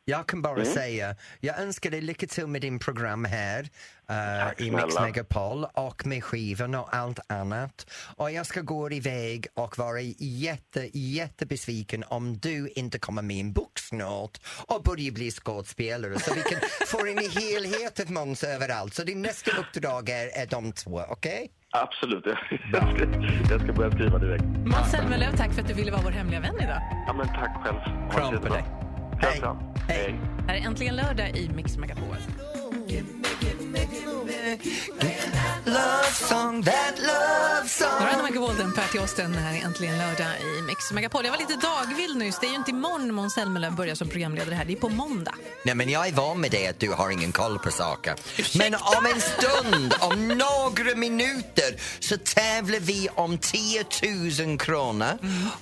jag 0.06 0.28
kan 0.28 0.42
bara 0.42 0.66
säga, 0.66 1.16
jag 1.40 1.60
önskar 1.60 1.92
dig 1.92 2.02
lycka 2.02 2.28
till 2.28 2.48
med 2.48 2.62
din 2.62 2.80
program 2.80 3.26
här 3.26 3.70
Tack 4.08 4.62
i 4.62 4.72
Mix. 4.72 5.00
Megapol 5.00 5.66
och 5.74 6.06
med 6.06 6.24
skivan 6.24 6.76
och 6.76 6.96
allt 6.96 7.20
annat. 7.32 7.92
Och 8.18 8.32
jag 8.32 8.46
ska 8.46 8.62
gå 8.62 8.92
iväg 8.92 9.48
och 9.54 9.78
vara 9.78 10.02
jätte, 10.18 10.90
jättebesviken 10.94 12.04
om 12.08 12.38
du 12.38 12.70
inte 12.76 13.00
kommer 13.00 13.22
med 13.22 13.40
en 13.40 13.54
bok 13.54 13.80
snart 13.80 14.40
och 14.68 14.84
börjar 14.84 15.12
bli 15.12 15.32
skådespelare 15.32 16.20
så 16.20 16.34
vi 16.34 16.42
kan 16.42 16.60
få 16.88 17.06
en 17.06 17.18
helhet 17.18 18.00
av 18.00 18.12
Måns 18.12 18.44
överallt. 18.44 18.94
Så 18.94 19.04
din 19.04 19.22
nästa 19.22 19.52
uppdrag 19.52 20.10
är, 20.10 20.28
är 20.28 20.46
de 20.46 20.72
två, 20.72 21.02
okej? 21.10 21.52
Absolut. 21.74 22.26
Jag 22.72 22.84
ska, 22.96 23.06
jag 23.50 23.62
ska 23.62 23.74
börja 23.74 23.92
skriva 23.92 24.18
direkt. 24.18 24.44
Måns 24.44 24.92
Zelmerlöw, 24.92 25.38
tack 25.38 25.54
för 25.54 25.62
att 25.62 25.68
du 25.68 25.74
ville 25.74 25.92
vara 25.92 26.02
vår 26.04 26.12
hemliga 26.12 26.40
vän 26.40 26.56
idag. 26.56 26.82
Ja, 27.08 27.14
men 27.14 27.28
tack 27.28 27.64
själv. 27.64 27.78
Kram 28.12 28.42
på 28.42 28.54
dig. 28.54 28.64
Hej. 29.22 29.40
kram. 29.40 29.58
Hej. 29.88 30.20
Här 30.48 30.56
är 30.56 30.68
äntligen 30.68 30.96
lördag 30.96 31.30
i 31.38 31.50
Mix 31.56 31.78
Megapol. 31.78 32.16
Love 35.66 36.14
song, 36.14 36.64
that 36.64 37.00
love 37.00 37.70
song 37.70 38.00
Miranda 38.00 38.24
Michael 38.24 38.42
Walden, 38.42 38.74
Patty 38.74 38.98
Austin 38.98 39.34
här 39.34 39.54
är 39.54 39.66
äntligen 39.66 39.98
lördag 39.98 40.28
i 40.42 40.62
Mix 40.62 40.92
Megapol. 40.92 41.26
Jag 41.26 41.32
var 41.32 41.40
lite 41.40 41.56
dagvild 41.56 42.18
nyss. 42.18 42.40
Det 42.40 42.46
är 42.46 42.50
ju 42.50 42.56
inte 42.56 42.72
imorgon 42.72 43.14
Måns 43.14 43.34
Zelmerlöw 43.34 43.76
börjar 43.76 43.96
som 43.96 44.08
programledare 44.08 44.56
här. 44.56 44.66
Det 44.66 44.74
är 44.74 44.78
på 44.78 44.90
måndag. 44.90 45.36
Nej, 45.66 45.76
men 45.76 45.90
jag 45.90 46.08
är 46.08 46.12
van 46.12 46.42
med 46.42 46.52
det 46.52 46.68
att 46.68 46.80
du 46.80 46.92
har 46.92 47.10
ingen 47.10 47.32
koll 47.32 47.60
på 47.60 47.72
saker. 47.72 48.16
Men 48.58 48.76
om 48.76 49.06
en 49.06 49.22
stund, 49.22 49.94
om 50.00 50.28
några 50.28 50.96
minuter, 50.96 51.76
så 52.00 52.18
tävlar 52.18 52.80
vi 52.80 53.10
om 53.16 53.38
10 53.38 53.86
000 54.46 54.58
kronor 54.58 55.18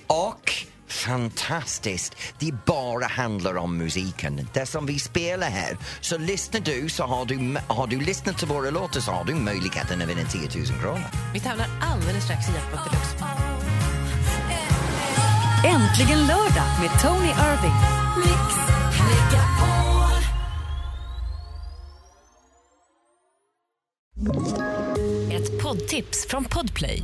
och 0.08 0.54
Fantastiskt! 0.92 2.16
Det 2.40 2.54
bara 2.66 3.06
handlar 3.06 3.58
om 3.58 3.78
musiken, 3.78 4.48
det 4.54 4.66
som 4.66 4.86
vi 4.86 5.00
spelar 5.00 5.50
här. 5.50 5.78
Så 6.02 6.18
lyssnar 6.18 6.60
du, 6.60 6.90
så 6.90 7.04
har 7.04 7.26
du, 7.26 7.58
har 7.68 7.88
du 7.88 8.00
lyssnat 8.00 8.38
till 8.38 8.48
våra 8.48 8.70
låtar 8.70 9.00
så 9.00 9.12
har 9.12 9.26
du 9.26 9.36
möjligheten 9.36 10.02
att 10.02 10.10
vinna 10.10 10.24
10 10.24 10.42
000 10.42 10.50
kronor. 10.82 11.06
Vi 11.34 11.40
tävlar 11.40 11.68
alldeles 11.82 12.24
strax 12.24 12.50
i 12.50 12.52
Jackpot 12.52 12.92
Deluxe. 12.92 13.26
Äntligen 15.66 16.28
lördag 16.28 16.68
med 16.82 17.02
Tony 17.02 17.30
Irving. 17.30 17.76
Mix. 18.18 18.72
Ett 25.32 25.64
poddtips 25.64 26.28
från 26.30 26.46
Podplay. 26.46 27.04